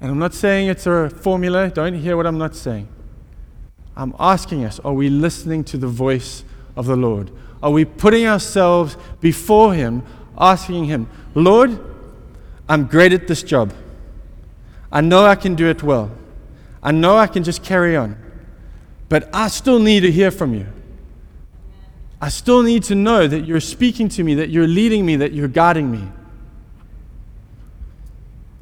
And 0.00 0.10
I'm 0.10 0.18
not 0.18 0.34
saying 0.34 0.68
it's 0.68 0.86
a 0.86 1.08
formula. 1.08 1.70
Don't 1.70 1.94
hear 1.94 2.16
what 2.16 2.26
I'm 2.26 2.36
not 2.36 2.56
saying. 2.56 2.88
I'm 3.96 4.14
asking 4.18 4.64
us 4.64 4.80
are 4.80 4.92
we 4.92 5.08
listening 5.08 5.62
to 5.64 5.76
the 5.76 5.86
voice 5.86 6.44
of 6.74 6.86
the 6.86 6.96
Lord? 6.96 7.30
Are 7.62 7.70
we 7.70 7.84
putting 7.84 8.26
ourselves 8.26 8.96
before 9.20 9.72
Him, 9.72 10.02
asking 10.36 10.86
Him, 10.86 11.08
Lord, 11.34 11.78
I'm 12.68 12.86
great 12.86 13.12
at 13.12 13.28
this 13.28 13.42
job. 13.42 13.72
I 14.94 15.00
know 15.00 15.26
I 15.26 15.34
can 15.34 15.56
do 15.56 15.68
it 15.68 15.82
well. 15.82 16.12
I 16.80 16.92
know 16.92 17.16
I 17.18 17.26
can 17.26 17.42
just 17.42 17.64
carry 17.64 17.96
on. 17.96 18.16
But 19.08 19.28
I 19.34 19.48
still 19.48 19.80
need 19.80 20.00
to 20.00 20.12
hear 20.12 20.30
from 20.30 20.54
you. 20.54 20.66
I 22.20 22.28
still 22.28 22.62
need 22.62 22.84
to 22.84 22.94
know 22.94 23.26
that 23.26 23.40
you're 23.40 23.60
speaking 23.60 24.08
to 24.10 24.22
me, 24.22 24.34
that 24.36 24.50
you're 24.50 24.68
leading 24.68 25.04
me, 25.04 25.16
that 25.16 25.32
you're 25.32 25.48
guiding 25.48 25.90
me. 25.90 26.08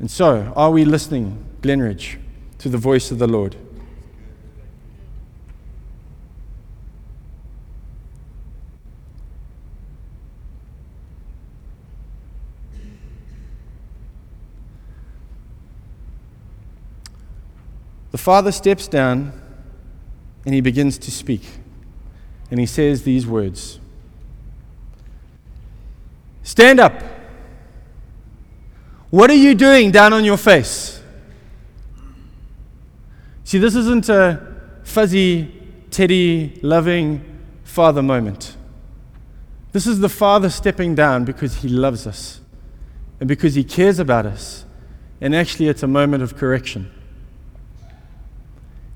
And 0.00 0.10
so, 0.10 0.52
are 0.56 0.70
we 0.70 0.84
listening, 0.84 1.44
Glenridge, 1.60 2.18
to 2.58 2.68
the 2.68 2.78
voice 2.78 3.10
of 3.10 3.18
the 3.18 3.28
Lord? 3.28 3.54
The 18.12 18.18
father 18.18 18.52
steps 18.52 18.86
down 18.86 19.32
and 20.44 20.54
he 20.54 20.60
begins 20.60 20.98
to 20.98 21.10
speak. 21.10 21.42
And 22.50 22.60
he 22.60 22.66
says 22.66 23.02
these 23.02 23.26
words 23.26 23.80
Stand 26.42 26.80
up. 26.80 27.02
What 29.10 29.30
are 29.30 29.34
you 29.34 29.54
doing 29.54 29.90
down 29.90 30.12
on 30.12 30.24
your 30.24 30.36
face? 30.36 31.00
See, 33.44 33.58
this 33.58 33.74
isn't 33.74 34.08
a 34.08 34.54
fuzzy, 34.82 35.52
teddy, 35.90 36.58
loving 36.62 37.22
father 37.64 38.02
moment. 38.02 38.56
This 39.72 39.86
is 39.86 40.00
the 40.00 40.08
father 40.08 40.50
stepping 40.50 40.94
down 40.94 41.24
because 41.24 41.56
he 41.56 41.68
loves 41.68 42.06
us 42.06 42.40
and 43.20 43.28
because 43.28 43.54
he 43.54 43.64
cares 43.64 43.98
about 43.98 44.26
us. 44.26 44.64
And 45.20 45.34
actually, 45.34 45.68
it's 45.68 45.82
a 45.82 45.86
moment 45.86 46.22
of 46.22 46.36
correction. 46.36 46.90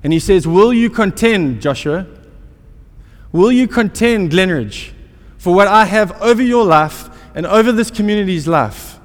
And 0.03 0.13
he 0.13 0.19
says, 0.19 0.47
Will 0.47 0.73
you 0.73 0.89
contend, 0.89 1.61
Joshua? 1.61 2.05
Will 3.31 3.51
you 3.51 3.67
contend, 3.67 4.31
Glenridge, 4.31 4.93
for 5.37 5.53
what 5.53 5.67
I 5.67 5.85
have 5.85 6.19
over 6.21 6.41
your 6.41 6.65
life 6.65 7.09
and 7.35 7.45
over 7.45 7.71
this 7.71 7.91
community's 7.91 8.47
life? 8.47 8.99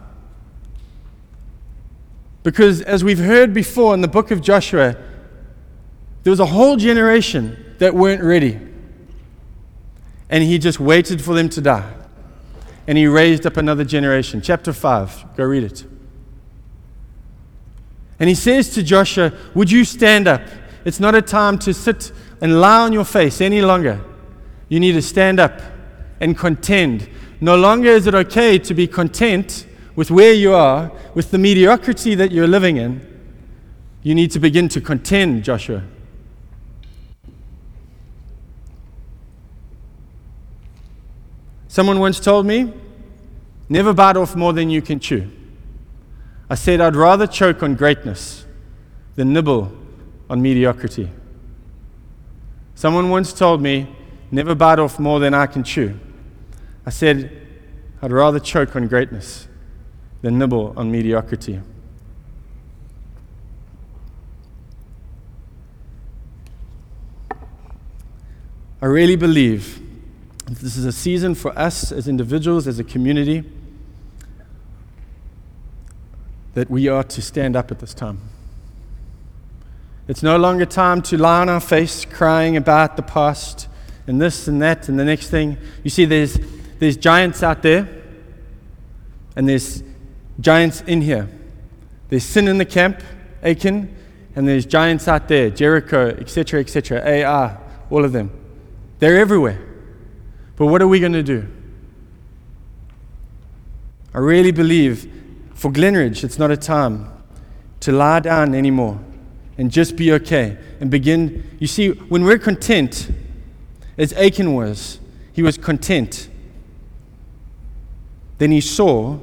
Because 2.42 2.82
as 2.82 3.04
we've 3.04 3.18
heard 3.18 3.54
before 3.54 3.94
in 3.94 4.00
the 4.00 4.08
book 4.08 4.30
of 4.30 4.40
Joshua, 4.40 4.96
there 6.22 6.30
was 6.30 6.40
a 6.40 6.46
whole 6.46 6.76
generation 6.76 7.74
that 7.78 7.94
weren't 7.94 8.22
ready. 8.22 8.58
And 10.28 10.42
he 10.44 10.58
just 10.58 10.80
waited 10.80 11.22
for 11.22 11.34
them 11.34 11.48
to 11.50 11.60
die. 11.60 11.92
And 12.86 12.96
he 12.98 13.06
raised 13.06 13.46
up 13.46 13.56
another 13.56 13.84
generation. 13.84 14.40
Chapter 14.40 14.72
5, 14.72 15.36
go 15.36 15.44
read 15.44 15.64
it. 15.64 15.84
And 18.18 18.28
he 18.28 18.34
says 18.34 18.70
to 18.74 18.82
Joshua, 18.82 19.32
Would 19.54 19.70
you 19.70 19.84
stand 19.84 20.28
up? 20.28 20.42
It's 20.84 20.98
not 20.98 21.14
a 21.14 21.22
time 21.22 21.58
to 21.60 21.72
sit 21.72 22.12
and 22.40 22.60
lie 22.60 22.80
on 22.80 22.92
your 22.92 23.04
face 23.04 23.40
any 23.40 23.62
longer. 23.62 24.00
You 24.68 24.80
need 24.80 24.92
to 24.92 25.02
stand 25.02 25.38
up 25.38 25.60
and 26.20 26.36
contend. 26.36 27.08
No 27.40 27.56
longer 27.56 27.90
is 27.90 28.06
it 28.06 28.14
okay 28.14 28.58
to 28.58 28.74
be 28.74 28.86
content 28.86 29.66
with 29.94 30.10
where 30.10 30.32
you 30.32 30.54
are, 30.54 30.90
with 31.14 31.30
the 31.30 31.38
mediocrity 31.38 32.14
that 32.14 32.32
you're 32.32 32.48
living 32.48 32.78
in. 32.78 33.06
You 34.02 34.14
need 34.14 34.30
to 34.32 34.38
begin 34.38 34.68
to 34.70 34.80
contend, 34.80 35.44
Joshua. 35.44 35.82
Someone 41.68 42.00
once 42.00 42.18
told 42.20 42.46
me, 42.46 42.72
never 43.68 43.92
bite 43.92 44.16
off 44.16 44.34
more 44.34 44.52
than 44.52 44.68
you 44.68 44.82
can 44.82 45.00
chew. 45.00 45.30
I 46.50 46.54
said, 46.54 46.80
I'd 46.80 46.96
rather 46.96 47.26
choke 47.26 47.62
on 47.62 47.76
greatness 47.76 48.44
than 49.14 49.32
nibble 49.32 49.81
on 50.32 50.40
mediocrity. 50.40 51.10
Someone 52.74 53.10
once 53.10 53.34
told 53.34 53.60
me, 53.60 53.86
never 54.30 54.54
bite 54.54 54.78
off 54.78 54.98
more 54.98 55.20
than 55.20 55.34
I 55.34 55.44
can 55.44 55.62
chew. 55.62 56.00
I 56.86 56.90
said, 56.90 57.46
I'd 58.00 58.10
rather 58.10 58.40
choke 58.40 58.74
on 58.74 58.88
greatness 58.88 59.46
than 60.22 60.38
nibble 60.38 60.72
on 60.74 60.90
mediocrity. 60.90 61.60
I 68.80 68.86
really 68.86 69.16
believe 69.16 69.82
this 70.46 70.78
is 70.78 70.86
a 70.86 70.92
season 70.92 71.34
for 71.34 71.56
us 71.58 71.92
as 71.92 72.08
individuals, 72.08 72.66
as 72.66 72.78
a 72.78 72.84
community, 72.84 73.44
that 76.54 76.70
we 76.70 76.88
are 76.88 77.04
to 77.04 77.20
stand 77.20 77.54
up 77.54 77.70
at 77.70 77.80
this 77.80 77.92
time. 77.92 78.18
It's 80.08 80.22
no 80.22 80.36
longer 80.36 80.66
time 80.66 81.00
to 81.02 81.16
lie 81.16 81.40
on 81.40 81.48
our 81.48 81.60
face 81.60 82.04
crying 82.04 82.56
about 82.56 82.96
the 82.96 83.02
past 83.02 83.68
and 84.06 84.20
this 84.20 84.48
and 84.48 84.60
that 84.60 84.88
and 84.88 84.98
the 84.98 85.04
next 85.04 85.30
thing. 85.30 85.56
You 85.84 85.90
see, 85.90 86.04
there's, 86.04 86.38
there's 86.80 86.96
giants 86.96 87.42
out 87.42 87.62
there, 87.62 87.88
and 89.36 89.48
there's 89.48 89.82
giants 90.40 90.80
in 90.82 91.02
here. 91.02 91.28
There's 92.08 92.24
sin 92.24 92.48
in 92.48 92.58
the 92.58 92.64
camp, 92.64 93.00
Achan, 93.44 93.94
and 94.34 94.48
there's 94.48 94.66
giants 94.66 95.06
out 95.06 95.28
there, 95.28 95.50
Jericho, 95.50 96.08
etc., 96.08 96.60
etc., 96.60 97.00
Ai, 97.06 97.56
all 97.88 98.04
of 98.04 98.12
them. 98.12 98.30
They're 98.98 99.18
everywhere. 99.18 99.60
But 100.56 100.66
what 100.66 100.82
are 100.82 100.88
we 100.88 100.98
going 100.98 101.12
to 101.12 101.22
do? 101.22 101.46
I 104.12 104.18
really 104.18 104.52
believe 104.52 105.10
for 105.54 105.70
Glenridge, 105.70 106.24
it's 106.24 106.38
not 106.38 106.50
a 106.50 106.56
time 106.56 107.08
to 107.80 107.92
lie 107.92 108.20
down 108.20 108.54
anymore 108.54 109.00
and 109.58 109.70
just 109.70 109.96
be 109.96 110.12
okay 110.12 110.56
and 110.80 110.90
begin. 110.90 111.56
You 111.58 111.66
see, 111.66 111.90
when 111.90 112.24
we're 112.24 112.38
content, 112.38 113.10
as 113.98 114.12
Achan 114.14 114.54
was, 114.54 114.98
he 115.32 115.42
was 115.42 115.58
content. 115.58 116.28
Then 118.38 118.50
he 118.50 118.60
saw, 118.60 119.18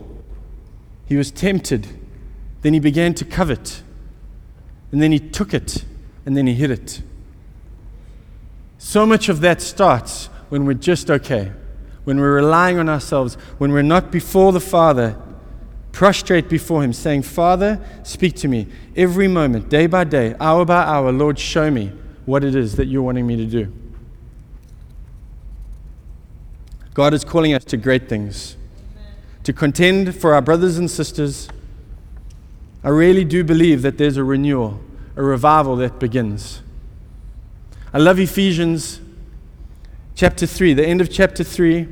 he 1.05 1.15
was 1.15 1.31
tempted, 1.31 1.87
then 2.61 2.73
he 2.73 2.79
began 2.79 3.13
to 3.15 3.25
covet, 3.25 3.83
and 4.91 5.01
then 5.01 5.11
he 5.11 5.19
took 5.19 5.53
it, 5.53 5.83
and 6.25 6.37
then 6.37 6.47
he 6.47 6.53
hid 6.53 6.71
it. 6.71 7.01
So 8.77 9.05
much 9.05 9.27
of 9.27 9.41
that 9.41 9.61
starts 9.61 10.27
when 10.49 10.65
we're 10.65 10.73
just 10.73 11.11
okay, 11.11 11.51
when 12.05 12.19
we're 12.19 12.35
relying 12.35 12.79
on 12.79 12.87
ourselves, 12.87 13.35
when 13.57 13.71
we're 13.71 13.81
not 13.81 14.11
before 14.11 14.51
the 14.51 14.59
Father, 14.59 15.15
prostrate 15.91 16.49
before 16.49 16.83
Him, 16.83 16.93
saying, 16.93 17.23
Father, 17.23 17.83
speak 18.03 18.35
to 18.37 18.47
me 18.47 18.67
every 18.95 19.27
moment, 19.27 19.69
day 19.69 19.87
by 19.87 20.03
day, 20.03 20.35
hour 20.39 20.65
by 20.65 20.83
hour. 20.83 21.11
Lord, 21.11 21.39
show 21.39 21.69
me 21.71 21.91
what 22.25 22.43
it 22.43 22.55
is 22.55 22.75
that 22.75 22.85
you're 22.85 23.01
wanting 23.01 23.27
me 23.27 23.35
to 23.37 23.45
do. 23.45 23.73
God 26.93 27.13
is 27.13 27.23
calling 27.23 27.53
us 27.53 27.63
to 27.65 27.77
great 27.77 28.09
things, 28.09 28.57
to 29.43 29.53
contend 29.53 30.15
for 30.15 30.33
our 30.33 30.41
brothers 30.41 30.77
and 30.77 30.89
sisters. 30.89 31.49
I 32.83 32.89
really 32.89 33.23
do 33.25 33.43
believe 33.43 33.81
that 33.83 33.97
there's 33.97 34.17
a 34.17 34.23
renewal, 34.23 34.81
a 35.15 35.23
revival 35.23 35.75
that 35.77 35.99
begins. 35.99 36.61
I 37.93 37.97
love 37.97 38.19
Ephesians 38.19 39.01
chapter 40.15 40.45
3, 40.45 40.73
the 40.73 40.85
end 40.85 41.01
of 41.01 41.09
chapter 41.09 41.43
3. 41.43 41.87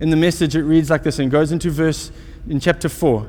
In 0.00 0.10
the 0.10 0.16
message, 0.16 0.54
it 0.54 0.62
reads 0.62 0.90
like 0.90 1.02
this 1.02 1.18
and 1.18 1.30
goes 1.30 1.52
into 1.52 1.70
verse 1.70 2.12
in 2.48 2.60
chapter 2.60 2.88
4. 2.88 3.28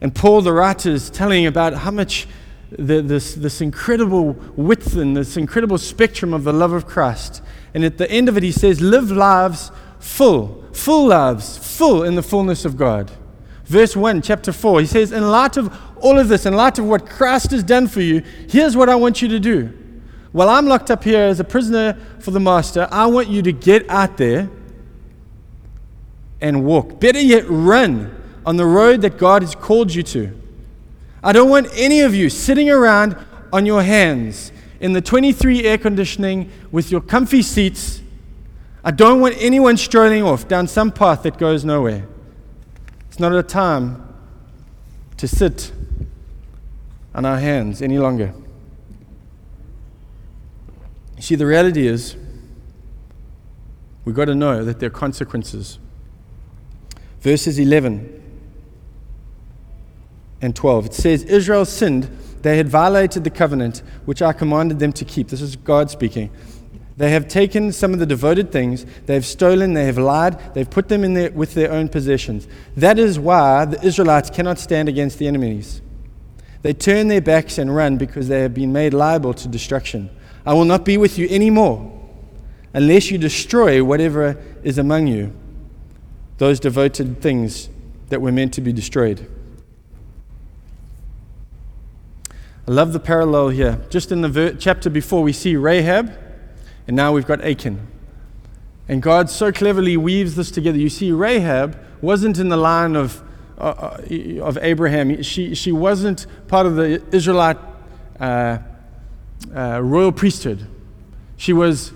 And 0.00 0.14
Paul, 0.14 0.40
the 0.42 0.52
writer, 0.52 0.90
is 0.90 1.10
telling 1.10 1.46
about 1.46 1.74
how 1.74 1.90
much 1.90 2.26
the, 2.70 3.02
this, 3.02 3.34
this 3.34 3.60
incredible 3.60 4.32
width 4.56 4.96
and 4.96 5.16
this 5.16 5.36
incredible 5.36 5.78
spectrum 5.78 6.32
of 6.32 6.44
the 6.44 6.52
love 6.52 6.72
of 6.72 6.86
Christ. 6.86 7.42
And 7.74 7.84
at 7.84 7.98
the 7.98 8.10
end 8.10 8.28
of 8.28 8.36
it, 8.36 8.42
he 8.42 8.52
says, 8.52 8.80
Live 8.80 9.10
lives 9.10 9.70
full, 9.98 10.64
full 10.72 11.08
lives, 11.08 11.58
full 11.58 12.02
in 12.02 12.14
the 12.14 12.22
fullness 12.22 12.64
of 12.64 12.76
God. 12.76 13.10
Verse 13.64 13.94
1, 13.94 14.22
chapter 14.22 14.52
4, 14.52 14.80
he 14.80 14.86
says, 14.86 15.12
In 15.12 15.30
light 15.30 15.56
of 15.56 15.76
all 15.98 16.18
of 16.18 16.28
this, 16.28 16.46
in 16.46 16.54
light 16.54 16.78
of 16.78 16.86
what 16.86 17.06
Christ 17.06 17.50
has 17.50 17.62
done 17.62 17.86
for 17.86 18.00
you, 18.00 18.22
here's 18.48 18.76
what 18.76 18.88
I 18.88 18.94
want 18.94 19.20
you 19.22 19.28
to 19.28 19.38
do. 19.38 19.76
While 20.32 20.48
I'm 20.48 20.66
locked 20.66 20.90
up 20.90 21.04
here 21.04 21.20
as 21.20 21.40
a 21.40 21.44
prisoner 21.44 21.98
for 22.20 22.30
the 22.30 22.40
master, 22.40 22.88
I 22.90 23.06
want 23.06 23.28
you 23.28 23.42
to 23.42 23.52
get 23.52 23.88
out 23.90 24.16
there 24.16 24.48
and 26.40 26.64
walk. 26.64 27.00
Better 27.00 27.20
yet, 27.20 27.44
run 27.48 28.16
on 28.46 28.56
the 28.56 28.66
road 28.66 29.02
that 29.02 29.18
God 29.18 29.42
has 29.42 29.54
called 29.54 29.94
you 29.94 30.02
to. 30.04 30.36
I 31.22 31.32
don't 31.32 31.50
want 31.50 31.68
any 31.74 32.00
of 32.00 32.14
you 32.14 32.30
sitting 32.30 32.70
around 32.70 33.16
on 33.52 33.66
your 33.66 33.82
hands 33.82 34.52
in 34.80 34.94
the 34.94 35.02
23 35.02 35.64
air 35.64 35.76
conditioning 35.76 36.50
with 36.72 36.90
your 36.90 37.00
comfy 37.00 37.42
seats. 37.42 38.00
I 38.82 38.90
don't 38.90 39.20
want 39.20 39.36
anyone 39.38 39.76
strolling 39.76 40.22
off 40.22 40.48
down 40.48 40.66
some 40.66 40.90
path 40.90 41.22
that 41.24 41.36
goes 41.36 41.64
nowhere. 41.64 42.06
It's 43.08 43.18
not 43.18 43.34
a 43.34 43.42
time 43.42 44.06
to 45.18 45.28
sit 45.28 45.72
on 47.14 47.26
our 47.26 47.38
hands 47.38 47.82
any 47.82 47.98
longer. 47.98 48.32
You 51.16 51.22
see, 51.22 51.34
the 51.34 51.44
reality 51.44 51.86
is, 51.86 52.16
we've 54.06 54.14
got 54.14 54.24
to 54.26 54.34
know 54.34 54.64
that 54.64 54.80
there 54.80 54.86
are 54.86 54.90
consequences. 54.90 55.78
Verses 57.20 57.58
11 57.58 58.16
and 60.40 60.56
12. 60.56 60.86
It 60.86 60.94
says, 60.94 61.22
Israel 61.24 61.64
sinned. 61.64 62.04
They 62.42 62.56
had 62.56 62.68
violated 62.68 63.24
the 63.24 63.30
covenant 63.30 63.82
which 64.06 64.22
I 64.22 64.32
commanded 64.32 64.78
them 64.78 64.92
to 64.94 65.04
keep. 65.04 65.28
This 65.28 65.42
is 65.42 65.56
God 65.56 65.90
speaking. 65.90 66.30
They 66.96 67.12
have 67.12 67.28
taken 67.28 67.72
some 67.72 67.94
of 67.94 67.98
the 67.98 68.04
devoted 68.04 68.52
things, 68.52 68.84
they 69.06 69.14
have 69.14 69.24
stolen, 69.24 69.72
they 69.72 69.86
have 69.86 69.96
lied, 69.96 70.38
they've 70.52 70.68
put 70.68 70.88
them 70.88 71.02
in 71.02 71.14
there 71.14 71.30
with 71.30 71.54
their 71.54 71.72
own 71.72 71.88
possessions. 71.88 72.46
That 72.76 72.98
is 72.98 73.18
why 73.18 73.64
the 73.64 73.82
Israelites 73.82 74.28
cannot 74.28 74.58
stand 74.58 74.86
against 74.86 75.18
the 75.18 75.26
enemies. 75.26 75.80
They 76.60 76.74
turn 76.74 77.08
their 77.08 77.22
backs 77.22 77.56
and 77.56 77.74
run 77.74 77.96
because 77.96 78.28
they 78.28 78.42
have 78.42 78.52
been 78.52 78.74
made 78.74 78.92
liable 78.92 79.32
to 79.32 79.48
destruction. 79.48 80.10
I 80.44 80.52
will 80.52 80.66
not 80.66 80.84
be 80.84 80.98
with 80.98 81.16
you 81.16 81.26
anymore 81.30 81.90
unless 82.74 83.10
you 83.10 83.16
destroy 83.16 83.82
whatever 83.82 84.36
is 84.62 84.76
among 84.76 85.06
you, 85.06 85.32
those 86.40 86.58
devoted 86.58 87.20
things 87.20 87.68
that 88.08 88.22
were 88.22 88.32
meant 88.32 88.54
to 88.54 88.62
be 88.62 88.72
destroyed. 88.72 89.30
I 92.66 92.70
love 92.70 92.94
the 92.94 92.98
parallel 92.98 93.50
here. 93.50 93.84
Just 93.90 94.10
in 94.10 94.22
the 94.22 94.28
ver- 94.30 94.54
chapter 94.54 94.88
before, 94.88 95.22
we 95.22 95.34
see 95.34 95.54
Rahab, 95.54 96.10
and 96.86 96.96
now 96.96 97.12
we've 97.12 97.26
got 97.26 97.44
Achan. 97.44 97.86
And 98.88 99.02
God 99.02 99.28
so 99.28 99.52
cleverly 99.52 99.98
weaves 99.98 100.34
this 100.34 100.50
together. 100.50 100.78
You 100.78 100.88
see, 100.88 101.12
Rahab 101.12 101.78
wasn't 102.00 102.38
in 102.38 102.48
the 102.48 102.56
line 102.56 102.96
of, 102.96 103.22
uh, 103.58 103.98
uh 104.00 104.42
of 104.42 104.56
Abraham, 104.62 105.22
she, 105.22 105.54
she 105.54 105.72
wasn't 105.72 106.26
part 106.48 106.64
of 106.64 106.76
the 106.76 107.02
Israelite 107.14 107.58
uh, 108.18 108.60
uh, 109.54 109.80
royal 109.82 110.10
priesthood. 110.10 110.66
She 111.36 111.52
was 111.52 111.92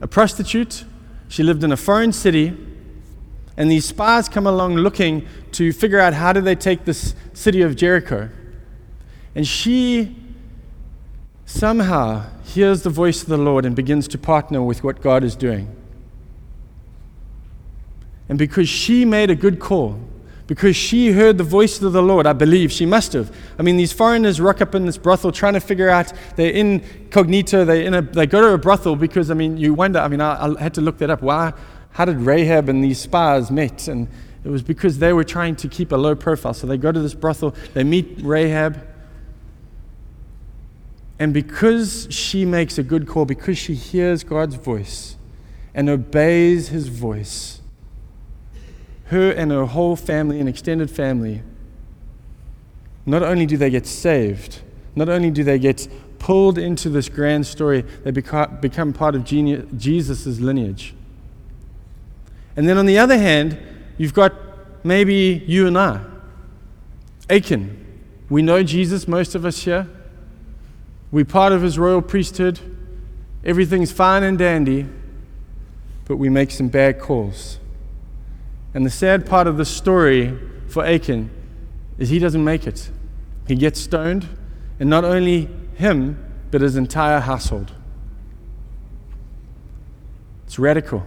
a 0.00 0.08
prostitute, 0.08 0.84
she 1.28 1.44
lived 1.44 1.62
in 1.62 1.70
a 1.70 1.76
foreign 1.76 2.12
city. 2.12 2.56
And 3.56 3.70
these 3.70 3.84
spies 3.84 4.28
come 4.28 4.46
along 4.46 4.76
looking 4.76 5.26
to 5.52 5.72
figure 5.72 6.00
out 6.00 6.14
how 6.14 6.32
do 6.32 6.40
they 6.40 6.56
take 6.56 6.84
this 6.84 7.14
city 7.32 7.62
of 7.62 7.76
Jericho. 7.76 8.28
And 9.34 9.46
she 9.46 10.16
somehow 11.46 12.26
hears 12.44 12.82
the 12.82 12.90
voice 12.90 13.22
of 13.22 13.28
the 13.28 13.38
Lord 13.38 13.64
and 13.64 13.76
begins 13.76 14.08
to 14.08 14.18
partner 14.18 14.62
with 14.62 14.82
what 14.82 15.00
God 15.00 15.22
is 15.22 15.36
doing. 15.36 15.74
And 18.28 18.38
because 18.38 18.68
she 18.68 19.04
made 19.04 19.30
a 19.30 19.34
good 19.34 19.60
call, 19.60 20.00
because 20.46 20.76
she 20.76 21.12
heard 21.12 21.38
the 21.38 21.44
voice 21.44 21.80
of 21.80 21.92
the 21.92 22.02
Lord, 22.02 22.26
I 22.26 22.32
believe 22.32 22.70
she 22.70 22.86
must 22.86 23.12
have. 23.14 23.34
I 23.58 23.62
mean, 23.62 23.76
these 23.76 23.92
foreigners 23.92 24.40
rock 24.40 24.60
up 24.60 24.74
in 24.74 24.84
this 24.84 24.98
brothel 24.98 25.32
trying 25.32 25.54
to 25.54 25.60
figure 25.60 25.88
out, 25.88 26.12
they're 26.36 26.50
incognito, 26.50 27.64
they, 27.64 27.86
in 27.86 27.94
a, 27.94 28.02
they 28.02 28.26
go 28.26 28.40
to 28.42 28.48
a 28.48 28.58
brothel 28.58 28.96
because, 28.96 29.30
I 29.30 29.34
mean, 29.34 29.56
you 29.56 29.72
wonder, 29.74 30.00
I 30.00 30.08
mean, 30.08 30.20
I, 30.20 30.46
I 30.46 30.62
had 30.62 30.74
to 30.74 30.80
look 30.80 30.98
that 30.98 31.10
up. 31.10 31.22
Why, 31.22 31.52
how 31.94 32.04
did 32.04 32.18
Rahab 32.18 32.68
and 32.68 32.84
these 32.84 33.00
spies 33.00 33.50
meet? 33.50 33.88
And 33.88 34.08
it 34.44 34.48
was 34.48 34.62
because 34.62 34.98
they 34.98 35.12
were 35.12 35.24
trying 35.24 35.56
to 35.56 35.68
keep 35.68 35.90
a 35.90 35.96
low 35.96 36.14
profile. 36.14 36.52
So 36.52 36.66
they 36.66 36.76
go 36.76 36.92
to 36.92 37.00
this 37.00 37.14
brothel, 37.14 37.54
they 37.72 37.82
meet 37.82 38.18
Rahab, 38.20 38.86
and 41.18 41.32
because 41.32 42.08
she 42.10 42.44
makes 42.44 42.76
a 42.76 42.82
good 42.82 43.06
call, 43.06 43.24
because 43.24 43.56
she 43.56 43.74
hears 43.74 44.24
God's 44.24 44.56
voice 44.56 45.16
and 45.72 45.88
obeys 45.88 46.68
his 46.68 46.88
voice, 46.88 47.60
her 49.06 49.30
and 49.30 49.52
her 49.52 49.64
whole 49.64 49.94
family 49.94 50.40
and 50.40 50.48
extended 50.48 50.90
family, 50.90 51.42
not 53.06 53.22
only 53.22 53.46
do 53.46 53.56
they 53.56 53.70
get 53.70 53.86
saved, 53.86 54.62
not 54.96 55.08
only 55.08 55.30
do 55.30 55.44
they 55.44 55.58
get 55.60 55.86
pulled 56.18 56.58
into 56.58 56.88
this 56.88 57.08
grand 57.08 57.46
story, 57.46 57.82
they 58.02 58.10
become 58.10 58.92
part 58.92 59.14
of 59.14 59.24
Jesus' 59.24 60.40
lineage. 60.40 60.94
And 62.56 62.68
then 62.68 62.78
on 62.78 62.86
the 62.86 62.98
other 62.98 63.18
hand, 63.18 63.58
you've 63.98 64.14
got 64.14 64.32
maybe 64.84 65.42
you 65.46 65.66
and 65.66 65.78
I. 65.78 66.00
Achan. 67.28 67.80
We 68.28 68.42
know 68.42 68.62
Jesus, 68.62 69.06
most 69.06 69.34
of 69.34 69.44
us 69.44 69.62
here. 69.62 69.88
We're 71.10 71.24
part 71.24 71.52
of 71.52 71.62
his 71.62 71.78
royal 71.78 72.02
priesthood. 72.02 72.58
Everything's 73.44 73.92
fine 73.92 74.22
and 74.22 74.38
dandy, 74.38 74.86
but 76.06 76.16
we 76.16 76.28
make 76.28 76.50
some 76.50 76.68
bad 76.68 76.98
calls. 76.98 77.58
And 78.72 78.84
the 78.84 78.90
sad 78.90 79.26
part 79.26 79.46
of 79.46 79.56
the 79.56 79.64
story 79.64 80.36
for 80.68 80.84
Achan 80.84 81.30
is 81.98 82.08
he 82.08 82.18
doesn't 82.18 82.42
make 82.42 82.66
it. 82.66 82.90
He 83.46 83.54
gets 83.54 83.80
stoned, 83.80 84.26
and 84.80 84.90
not 84.90 85.04
only 85.04 85.48
him, 85.74 86.18
but 86.50 86.60
his 86.60 86.76
entire 86.76 87.20
household. 87.20 87.72
It's 90.46 90.58
radical. 90.58 91.04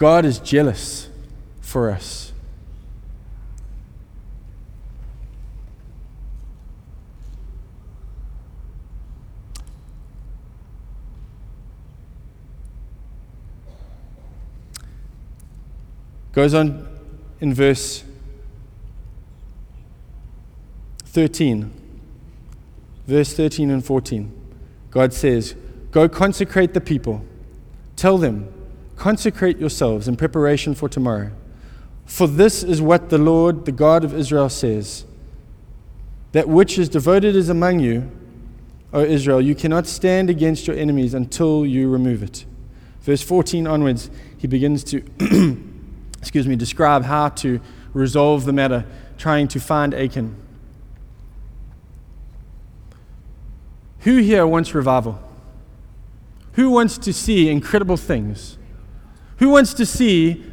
God 0.00 0.24
is 0.24 0.38
jealous 0.38 1.10
for 1.60 1.90
us. 1.90 2.32
Goes 16.32 16.54
on 16.54 16.88
in 17.42 17.52
verse 17.52 18.02
13. 21.04 21.70
Verse 23.06 23.34
13 23.34 23.70
and 23.70 23.84
14. 23.84 24.32
God 24.90 25.12
says, 25.12 25.54
Go 25.90 26.08
consecrate 26.08 26.72
the 26.72 26.80
people. 26.80 27.22
Tell 27.96 28.16
them, 28.16 28.50
consecrate 29.00 29.58
yourselves 29.58 30.06
in 30.06 30.14
preparation 30.14 30.74
for 30.74 30.86
tomorrow. 30.86 31.32
For 32.04 32.26
this 32.26 32.62
is 32.62 32.82
what 32.82 33.08
the 33.08 33.16
Lord, 33.16 33.64
the 33.64 33.72
God 33.72 34.04
of 34.04 34.12
Israel, 34.12 34.50
says 34.50 35.06
That 36.32 36.48
which 36.48 36.78
is 36.78 36.90
devoted 36.90 37.34
is 37.34 37.48
among 37.48 37.80
you, 37.80 38.10
O 38.92 39.02
Israel. 39.02 39.40
You 39.40 39.54
cannot 39.54 39.86
stand 39.86 40.28
against 40.28 40.66
your 40.66 40.76
enemies 40.76 41.14
until 41.14 41.64
you 41.64 41.88
remove 41.88 42.22
it. 42.22 42.44
Verse 43.00 43.22
14 43.22 43.66
onwards, 43.66 44.10
he 44.36 44.46
begins 44.46 44.84
to, 44.84 45.02
excuse 46.18 46.46
me, 46.46 46.54
describe 46.54 47.04
how 47.04 47.30
to 47.30 47.58
resolve 47.94 48.44
the 48.44 48.52
matter, 48.52 48.84
trying 49.16 49.48
to 49.48 49.60
find 49.60 49.94
Achan. 49.94 50.36
Who 54.00 54.18
here 54.18 54.46
wants 54.46 54.74
revival? 54.74 55.18
Who 56.52 56.68
wants 56.70 56.98
to 56.98 57.14
see 57.14 57.48
incredible 57.48 57.96
things? 57.96 58.58
Who 59.40 59.48
wants 59.48 59.72
to 59.74 59.86
see 59.86 60.44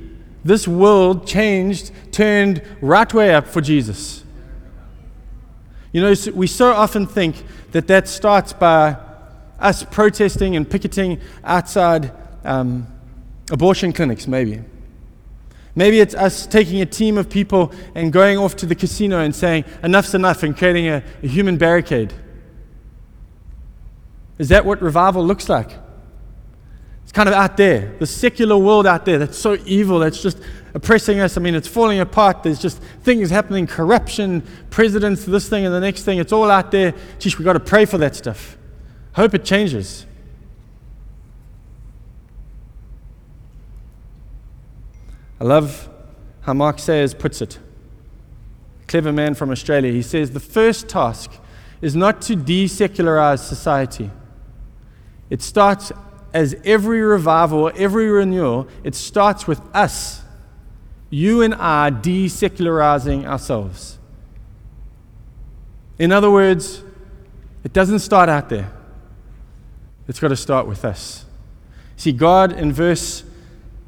this 0.46 0.66
world 0.66 1.28
changed, 1.28 1.92
turned 2.12 2.64
right 2.82 3.14
way 3.14 3.36
up 3.36 3.46
for 3.46 3.60
Jesus? 3.60 4.24
You 5.92 6.02
know, 6.02 6.14
we 6.34 6.48
so 6.48 6.72
often 6.72 7.06
think 7.06 7.44
that 7.74 7.88
that 7.88 8.08
starts 8.08 8.54
by 8.54 8.96
us 9.60 9.84
protesting 9.84 10.56
and 10.56 10.70
picketing 10.70 11.20
outside 11.44 12.14
um, 12.46 12.88
abortion 13.52 13.92
clinics, 13.92 14.26
maybe. 14.26 14.62
Maybe 15.76 16.00
it's 16.00 16.16
us 16.16 16.48
taking 16.48 16.80
a 16.82 16.86
team 16.86 17.18
of 17.18 17.30
people 17.30 17.74
and 17.94 18.14
going 18.14 18.38
off 18.38 18.56
to 18.58 18.66
the 18.66 18.76
casino 18.76 19.20
and 19.20 19.36
saying, 19.36 19.66
enough's 19.84 20.16
enough, 20.16 20.44
and 20.44 20.56
creating 20.58 20.88
a, 20.88 21.04
a 21.22 21.28
human 21.28 21.58
barricade. 21.58 22.14
Is 24.38 24.48
that 24.48 24.66
what 24.66 24.82
revival 24.82 25.26
looks 25.26 25.50
like? 25.50 25.72
It's 27.08 27.14
kind 27.14 27.30
of 27.30 27.36
out 27.36 27.56
there, 27.56 27.96
the 28.00 28.06
secular 28.06 28.58
world 28.58 28.86
out 28.86 29.06
there 29.06 29.18
that's 29.18 29.38
so 29.38 29.58
evil, 29.66 30.00
that's 30.00 30.22
just 30.22 30.42
oppressing 30.74 31.22
us. 31.22 31.38
I 31.38 31.40
mean, 31.40 31.56
it's 31.56 31.66
falling 31.68 32.02
apart. 32.02 32.44
There's 32.44 32.60
just 32.60 32.80
things 32.80 33.30
happening 33.30 33.66
corruption, 33.66 34.46
presidents, 34.72 35.24
this 35.24 35.48
thing 35.48 35.66
and 35.66 35.74
the 35.74 35.80
next 35.80 36.04
thing. 36.04 36.20
It's 36.20 36.34
all 36.34 36.52
out 36.52 36.70
there. 36.70 36.94
Geez, 37.18 37.38
we've 37.38 37.46
got 37.46 37.54
to 37.54 37.62
pray 37.62 37.86
for 37.86 37.98
that 38.00 38.14
stuff. 38.14 38.58
Hope 39.14 39.34
it 39.34 39.46
changes. 39.46 40.06
I 45.40 45.46
love 45.46 45.88
how 46.42 46.54
Mark 46.56 46.78
Sayers 46.78 47.14
puts 47.14 47.42
it. 47.42 47.58
Clever 48.90 49.14
man 49.14 49.34
from 49.34 49.50
Australia. 49.50 49.94
He 49.94 50.02
says 50.02 50.32
the 50.32 50.42
first 50.42 50.90
task 50.90 51.32
is 51.82 51.96
not 51.96 52.22
to 52.24 52.36
desecularize 52.36 53.40
society. 53.40 54.12
It 55.30 55.42
starts 55.42 55.94
as 56.38 56.56
every 56.64 57.02
revival, 57.02 57.72
every 57.76 58.08
renewal, 58.10 58.68
it 58.84 58.94
starts 58.94 59.48
with 59.48 59.60
us, 59.74 60.22
you 61.10 61.42
and 61.42 61.56
I, 61.56 61.90
desecularizing 61.90 63.26
ourselves. 63.26 63.98
In 65.98 66.12
other 66.12 66.30
words, 66.30 66.84
it 67.64 67.74
doesn't 67.74 68.00
start 68.00 68.30
out 68.30 68.50
there. 68.50 68.72
It's 70.08 70.20
got 70.20 70.28
to 70.28 70.36
start 70.36 70.68
with 70.68 70.86
us. 70.86 71.26
See, 71.96 72.12
God 72.12 72.52
in 72.52 72.72
verse 72.72 73.24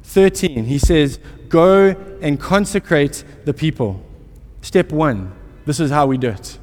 13, 0.02 0.64
he 0.64 0.80
says, 0.80 1.20
Go 1.48 1.90
and 2.20 2.40
consecrate 2.40 3.22
the 3.44 3.54
people. 3.54 4.04
Step 4.60 4.90
one, 4.90 5.32
this 5.66 5.78
is 5.78 5.92
how 5.92 6.08
we 6.08 6.18
do 6.18 6.30
it. 6.30 6.58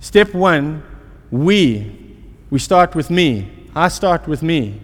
Step 0.00 0.34
one, 0.34 0.82
we 1.30 2.02
we 2.50 2.58
start 2.58 2.94
with 2.94 3.08
me. 3.08 3.55
I 3.76 3.88
start 3.88 4.26
with 4.26 4.42
me. 4.42 4.80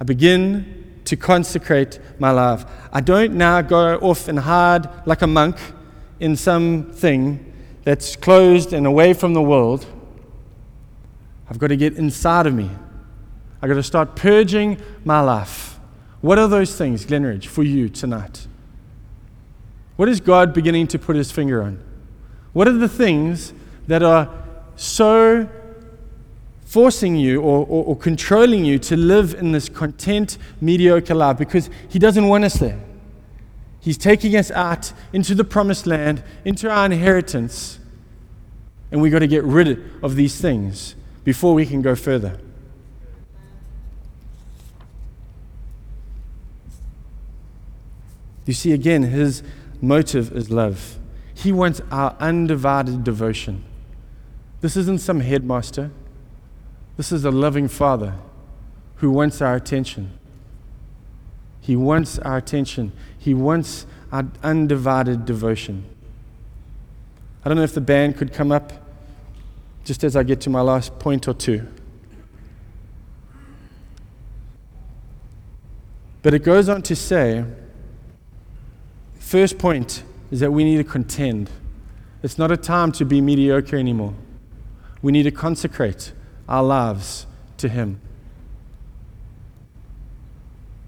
I 0.00 0.04
begin 0.04 1.00
to 1.04 1.14
consecrate 1.14 1.98
my 2.18 2.30
life. 2.30 2.64
I 2.90 3.02
don't 3.02 3.34
now 3.34 3.60
go 3.60 3.98
off 3.98 4.28
and 4.28 4.38
hide 4.38 4.88
like 5.06 5.20
a 5.20 5.26
monk 5.26 5.58
in 6.20 6.36
something 6.36 7.52
that's 7.84 8.16
closed 8.16 8.72
and 8.72 8.86
away 8.86 9.12
from 9.12 9.34
the 9.34 9.42
world. 9.42 9.84
I've 11.50 11.58
got 11.58 11.66
to 11.66 11.76
get 11.76 11.98
inside 11.98 12.46
of 12.46 12.54
me. 12.54 12.70
I've 13.60 13.68
got 13.68 13.74
to 13.74 13.82
start 13.82 14.16
purging 14.16 14.80
my 15.04 15.20
life. 15.20 15.78
What 16.22 16.38
are 16.38 16.48
those 16.48 16.74
things, 16.76 17.04
Glenridge, 17.04 17.46
for 17.46 17.62
you 17.62 17.90
tonight? 17.90 18.46
What 19.96 20.08
is 20.08 20.18
God 20.18 20.54
beginning 20.54 20.86
to 20.88 20.98
put 20.98 21.16
his 21.16 21.30
finger 21.30 21.62
on? 21.62 21.78
What 22.54 22.68
are 22.68 22.72
the 22.72 22.88
things 22.88 23.52
that 23.86 24.02
are 24.02 24.30
so 24.76 25.46
forcing 26.72 27.16
you 27.16 27.38
or, 27.42 27.66
or, 27.66 27.84
or, 27.84 27.94
controlling 27.94 28.64
you 28.64 28.78
to 28.78 28.96
live 28.96 29.34
in 29.34 29.52
this 29.52 29.68
content, 29.68 30.38
mediocre 30.58 31.14
life 31.14 31.36
because 31.36 31.68
He 31.86 31.98
doesn't 31.98 32.26
want 32.26 32.44
us 32.44 32.54
there. 32.54 32.80
He's 33.78 33.98
taking 33.98 34.34
us 34.36 34.50
out 34.50 34.94
into 35.12 35.34
the 35.34 35.44
promised 35.44 35.86
land, 35.86 36.22
into 36.46 36.70
our 36.70 36.86
inheritance, 36.86 37.78
and 38.90 39.02
we've 39.02 39.12
got 39.12 39.18
to 39.18 39.26
get 39.26 39.44
rid 39.44 39.84
of 40.02 40.16
these 40.16 40.40
things 40.40 40.94
before 41.24 41.52
we 41.52 41.66
can 41.66 41.82
go 41.82 41.94
further. 41.94 42.40
You 48.46 48.54
see, 48.54 48.72
again, 48.72 49.02
His 49.02 49.42
motive 49.82 50.34
is 50.34 50.50
love. 50.50 50.98
He 51.34 51.52
wants 51.52 51.82
our 51.90 52.16
undivided 52.18 53.04
devotion. 53.04 53.62
This 54.62 54.74
isn't 54.74 55.02
some 55.02 55.20
headmaster. 55.20 55.90
This 56.96 57.12
is 57.12 57.24
a 57.24 57.30
loving 57.30 57.68
Father 57.68 58.14
who 58.96 59.10
wants 59.10 59.40
our 59.40 59.54
attention. 59.54 60.18
He 61.60 61.76
wants 61.76 62.18
our 62.18 62.36
attention. 62.36 62.92
He 63.18 63.34
wants 63.34 63.86
our 64.10 64.26
undivided 64.42 65.24
devotion. 65.24 65.84
I 67.44 67.48
don't 67.48 67.56
know 67.56 67.64
if 67.64 67.74
the 67.74 67.80
band 67.80 68.16
could 68.16 68.32
come 68.32 68.52
up 68.52 68.72
just 69.84 70.04
as 70.04 70.14
I 70.14 70.22
get 70.22 70.40
to 70.42 70.50
my 70.50 70.60
last 70.60 70.98
point 70.98 71.26
or 71.26 71.34
two. 71.34 71.66
But 76.22 76.34
it 76.34 76.44
goes 76.44 76.68
on 76.68 76.82
to 76.82 76.94
say 76.94 77.44
first 79.18 79.58
point 79.58 80.04
is 80.30 80.40
that 80.40 80.52
we 80.52 80.62
need 80.62 80.76
to 80.76 80.84
contend. 80.84 81.50
It's 82.22 82.38
not 82.38 82.52
a 82.52 82.56
time 82.56 82.92
to 82.92 83.04
be 83.04 83.20
mediocre 83.20 83.76
anymore. 83.76 84.14
We 85.00 85.10
need 85.10 85.24
to 85.24 85.32
consecrate 85.32 86.12
our 86.48 86.62
lives 86.62 87.26
to 87.58 87.68
him. 87.68 88.00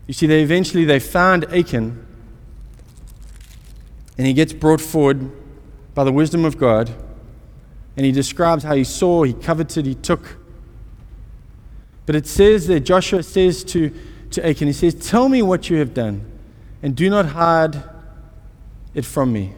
You 0.07 0.15
see, 0.15 0.27
they 0.27 0.43
eventually 0.43 0.85
they 0.85 1.01
found 1.01 1.45
Achan, 1.53 2.07
and 4.19 4.27
he 4.27 4.33
gets 4.33 4.53
brought 4.53 4.81
forward 4.81 5.31
by 5.95 6.05
the 6.05 6.13
wisdom 6.13 6.45
of 6.45 6.59
God, 6.59 6.91
and 7.97 8.05
he 8.05 8.13
describes 8.13 8.65
how 8.65 8.75
he 8.75 8.85
saw, 8.85 9.23
he 9.23 9.33
coveted, 9.33 9.87
he 9.87 9.95
took. 9.95 10.37
But 12.07 12.17
it 12.17 12.27
says 12.27 12.67
that 12.67 12.81
Joshua 12.81 13.23
says 13.23 13.65
to, 13.65 13.93
to 14.33 14.47
Achan, 14.47 14.67
he 14.67 14.73
says, 14.73 14.95
Tell 14.95 15.29
me 15.29 15.41
what 15.41 15.71
you 15.71 15.79
have 15.79 15.95
done, 15.95 16.31
and 16.83 16.95
do 16.95 17.09
not 17.09 17.27
hide 17.27 17.83
it 18.95 19.05
from 19.05 19.33
me. 19.33 19.55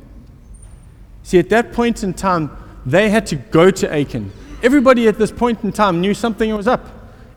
See, 1.22 1.38
at 1.40 1.48
that 1.48 1.72
point 1.72 2.04
in 2.04 2.14
time, 2.14 2.56
they 2.84 3.10
had 3.10 3.26
to 3.26 3.36
go 3.36 3.70
to 3.72 3.92
Achan. 3.92 4.30
Everybody 4.62 5.08
at 5.08 5.18
this 5.18 5.30
point 5.30 5.62
in 5.64 5.72
time 5.72 6.00
knew 6.00 6.14
something 6.14 6.54
was 6.56 6.66
up. 6.66 6.86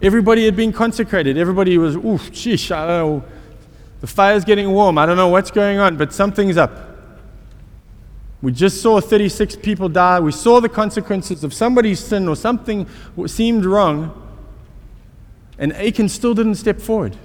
Everybody 0.02 0.46
had 0.46 0.56
been 0.56 0.72
consecrated. 0.72 1.38
Everybody 1.38 1.78
was, 1.78 1.96
oof, 1.96 2.32
sheesh, 2.32 2.72
I 2.72 2.88
don't 2.88 3.20
know. 3.20 3.24
The 4.02 4.08
fire's 4.08 4.46
getting 4.46 4.72
warm. 4.72 4.98
I 4.98 5.06
don't 5.06 5.18
know 5.18 5.28
what's 5.28 5.52
going 5.52 5.78
on, 5.78 5.98
but 5.98 6.14
something's 6.14 6.56
up. 6.56 6.72
We 8.42 8.54
just 8.54 8.82
saw 8.82 9.02
36 9.02 9.58
people 9.58 9.90
die. 9.90 10.22
We 10.22 10.32
saw 10.32 10.62
the 10.62 10.70
consequences 10.70 11.44
of 11.44 11.54
somebody's 11.54 12.00
sin 12.00 12.30
or 12.30 12.38
something 12.38 12.88
seemed 13.26 13.66
wrong. 13.66 14.26
And 15.58 15.74
Achan 15.74 16.08
still 16.08 16.34
didn't 16.34 16.56
step 16.56 16.80
forward. 16.80 17.18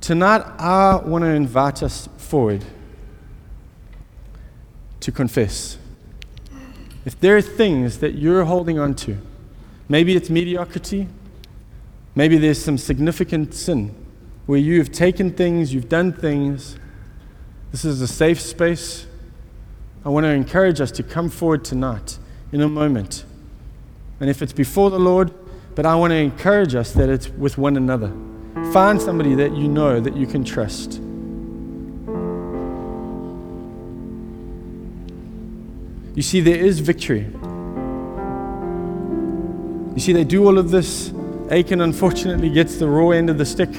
Tonight, 0.00 0.42
I 0.58 0.96
want 0.96 1.22
to 1.22 1.30
invite 1.30 1.82
us 1.82 2.08
forward 2.18 2.64
to 5.00 5.10
confess. 5.10 5.78
If 7.04 7.20
there 7.20 7.36
are 7.36 7.42
things 7.42 7.98
that 7.98 8.14
you're 8.14 8.44
holding 8.44 8.78
on 8.78 8.94
to, 8.96 9.18
maybe 9.88 10.16
it's 10.16 10.30
mediocrity, 10.30 11.08
maybe 12.14 12.38
there's 12.38 12.62
some 12.62 12.78
significant 12.78 13.54
sin 13.54 13.94
where 14.46 14.58
you 14.58 14.78
have 14.78 14.92
taken 14.92 15.32
things, 15.32 15.72
you've 15.72 15.88
done 15.88 16.12
things. 16.12 16.78
This 17.72 17.84
is 17.84 18.00
a 18.00 18.06
safe 18.06 18.40
space. 18.40 19.06
I 20.04 20.08
want 20.10 20.24
to 20.24 20.30
encourage 20.30 20.80
us 20.80 20.90
to 20.92 21.02
come 21.02 21.30
forward 21.30 21.64
tonight 21.64 22.18
in 22.52 22.60
a 22.60 22.68
moment. 22.68 23.24
And 24.20 24.30
if 24.30 24.42
it's 24.42 24.52
before 24.52 24.90
the 24.90 24.98
Lord, 24.98 25.32
but 25.74 25.86
I 25.86 25.94
want 25.96 26.12
to 26.12 26.16
encourage 26.16 26.74
us 26.74 26.92
that 26.92 27.08
it's 27.08 27.28
with 27.30 27.58
one 27.58 27.76
another. 27.76 28.12
Find 28.72 29.00
somebody 29.00 29.34
that 29.34 29.56
you 29.56 29.66
know 29.66 30.00
that 30.00 30.16
you 30.16 30.26
can 30.26 30.44
trust. 30.44 31.00
You 36.14 36.22
see, 36.22 36.40
there 36.40 36.56
is 36.56 36.78
victory. 36.78 37.26
You 39.94 40.00
see, 40.00 40.12
they 40.12 40.22
do 40.22 40.46
all 40.46 40.58
of 40.58 40.70
this. 40.70 41.12
Achan 41.50 41.80
unfortunately 41.80 42.50
gets 42.50 42.76
the 42.76 42.88
raw 42.88 43.10
end 43.10 43.30
of 43.30 43.38
the 43.38 43.44
stick. 43.44 43.70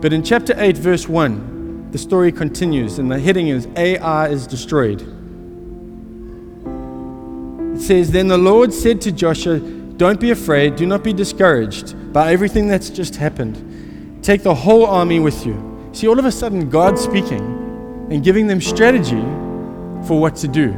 But 0.00 0.14
in 0.14 0.22
chapter 0.22 0.54
8, 0.56 0.78
verse 0.78 1.06
1, 1.06 1.90
the 1.92 1.98
story 1.98 2.32
continues, 2.32 2.98
and 2.98 3.10
the 3.10 3.18
heading 3.18 3.48
is 3.48 3.68
Ai 3.76 4.28
is 4.28 4.46
destroyed. 4.46 5.02
It 7.76 7.80
says, 7.80 8.10
Then 8.10 8.28
the 8.28 8.38
Lord 8.38 8.72
said 8.72 9.02
to 9.02 9.12
Joshua, 9.12 9.60
Don't 9.60 10.18
be 10.18 10.30
afraid, 10.30 10.76
do 10.76 10.86
not 10.86 11.04
be 11.04 11.12
discouraged 11.12 12.12
by 12.12 12.32
everything 12.32 12.68
that's 12.68 12.88
just 12.88 13.16
happened. 13.16 14.24
Take 14.24 14.42
the 14.42 14.54
whole 14.54 14.86
army 14.86 15.20
with 15.20 15.44
you. 15.44 15.90
See, 15.92 16.08
all 16.08 16.18
of 16.18 16.24
a 16.24 16.32
sudden, 16.32 16.70
God's 16.70 17.02
speaking 17.02 18.08
and 18.10 18.24
giving 18.24 18.46
them 18.46 18.62
strategy 18.62 19.22
for 20.06 20.20
what 20.20 20.36
to 20.36 20.48
do 20.48 20.72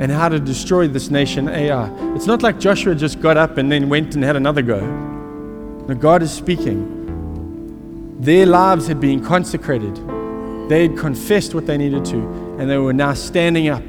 and 0.00 0.12
how 0.12 0.28
to 0.28 0.38
destroy 0.38 0.86
this 0.86 1.10
nation, 1.10 1.48
Ai. 1.48 1.90
It's 2.14 2.26
not 2.26 2.42
like 2.42 2.60
Joshua 2.60 2.94
just 2.94 3.20
got 3.20 3.36
up 3.36 3.58
and 3.58 3.70
then 3.70 3.88
went 3.88 4.14
and 4.14 4.22
had 4.22 4.36
another 4.36 4.62
go. 4.62 4.80
No, 4.80 5.94
God 5.94 6.22
is 6.22 6.32
speaking. 6.32 8.16
Their 8.20 8.46
lives 8.46 8.86
had 8.86 9.00
been 9.00 9.24
consecrated. 9.24 9.96
They 10.68 10.86
had 10.86 10.96
confessed 10.98 11.54
what 11.54 11.66
they 11.66 11.78
needed 11.78 12.04
to, 12.06 12.18
and 12.58 12.68
they 12.70 12.78
were 12.78 12.92
now 12.92 13.14
standing 13.14 13.68
up, 13.68 13.82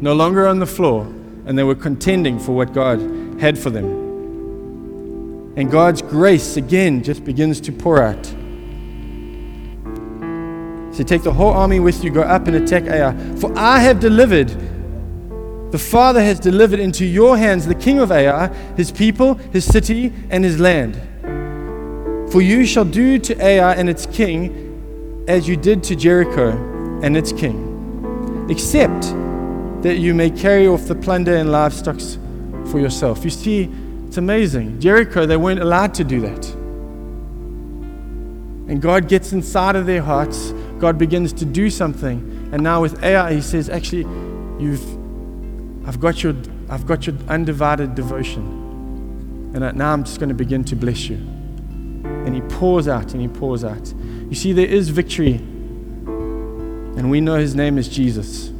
no 0.00 0.14
longer 0.14 0.46
on 0.46 0.58
the 0.58 0.66
floor, 0.66 1.04
and 1.46 1.56
they 1.56 1.62
were 1.62 1.74
contending 1.74 2.38
for 2.38 2.52
what 2.52 2.72
God 2.72 3.00
had 3.40 3.58
for 3.58 3.70
them. 3.70 3.84
And 5.56 5.70
God's 5.70 6.02
grace 6.02 6.56
again 6.56 7.02
just 7.02 7.24
begins 7.24 7.60
to 7.62 7.72
pour 7.72 8.02
out. 8.02 8.34
So 10.94 11.02
take 11.02 11.22
the 11.22 11.32
whole 11.32 11.52
army 11.52 11.80
with 11.80 12.04
you, 12.04 12.10
go 12.10 12.22
up 12.22 12.46
and 12.46 12.56
attack 12.56 12.84
Ai. 12.84 13.12
For 13.36 13.52
I 13.58 13.80
have 13.80 13.98
delivered, 13.98 14.48
the 15.72 15.78
Father 15.78 16.22
has 16.22 16.38
delivered 16.38 16.78
into 16.78 17.04
your 17.04 17.36
hands 17.36 17.66
the 17.66 17.74
king 17.74 17.98
of 17.98 18.12
Ai, 18.12 18.46
his 18.76 18.92
people, 18.92 19.34
his 19.34 19.64
city, 19.64 20.12
and 20.30 20.44
his 20.44 20.60
land. 20.60 20.94
For 22.30 22.40
you 22.40 22.64
shall 22.64 22.84
do 22.84 23.18
to 23.18 23.44
Ai 23.44 23.74
and 23.74 23.90
its 23.90 24.06
king 24.06 25.24
as 25.26 25.48
you 25.48 25.56
did 25.56 25.82
to 25.84 25.96
Jericho 25.96 26.50
and 27.02 27.16
its 27.16 27.32
king, 27.32 28.46
except 28.48 29.02
that 29.82 29.98
you 29.98 30.14
may 30.14 30.30
carry 30.30 30.68
off 30.68 30.86
the 30.86 30.94
plunder 30.94 31.34
and 31.34 31.50
livestock 31.50 31.98
for 32.66 32.78
yourself. 32.78 33.24
You 33.24 33.30
see, 33.30 33.70
it's 34.06 34.16
amazing. 34.16 34.80
Jericho, 34.80 35.26
they 35.26 35.36
weren't 35.36 35.60
allowed 35.60 35.92
to 35.94 36.04
do 36.04 36.20
that. 36.20 36.46
And 38.66 38.80
God 38.80 39.08
gets 39.08 39.32
inside 39.32 39.76
of 39.76 39.86
their 39.86 40.02
hearts. 40.02 40.52
God 40.84 40.98
begins 40.98 41.32
to 41.32 41.44
do 41.44 41.70
something. 41.70 42.50
And 42.52 42.62
now 42.62 42.82
with 42.82 43.02
Ai, 43.02 43.34
He 43.34 43.40
says, 43.40 43.70
actually, 43.70 44.02
you've, 44.62 44.84
I've 45.88 45.98
got 45.98 46.22
your, 46.22 46.34
I've 46.68 46.86
got 46.86 47.06
your 47.06 47.16
undivided 47.28 47.94
devotion. 47.94 49.52
And 49.54 49.76
now 49.78 49.92
I'm 49.92 50.04
just 50.04 50.18
going 50.18 50.28
to 50.28 50.34
begin 50.34 50.62
to 50.64 50.76
bless 50.76 51.08
you 51.08 51.16
and 52.24 52.34
he 52.34 52.40
pours 52.56 52.88
out 52.88 53.12
and 53.12 53.20
he 53.20 53.28
pours 53.28 53.64
out. 53.64 53.92
You 54.28 54.34
see, 54.34 54.52
there 54.52 54.66
is 54.66 54.88
victory, 54.88 55.34
and 55.34 57.10
we 57.10 57.20
know 57.20 57.36
his 57.36 57.54
name 57.54 57.76
is 57.76 57.88
Jesus. 57.88 58.50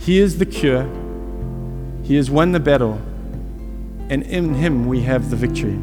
He 0.00 0.18
is 0.18 0.38
the 0.38 0.46
cure, 0.46 0.88
he 2.02 2.16
has 2.16 2.30
won 2.30 2.52
the 2.52 2.60
battle, 2.60 3.00
and 4.08 4.22
in 4.22 4.54
him 4.54 4.86
we 4.86 5.02
have 5.02 5.30
the 5.30 5.36
victory. 5.36 5.78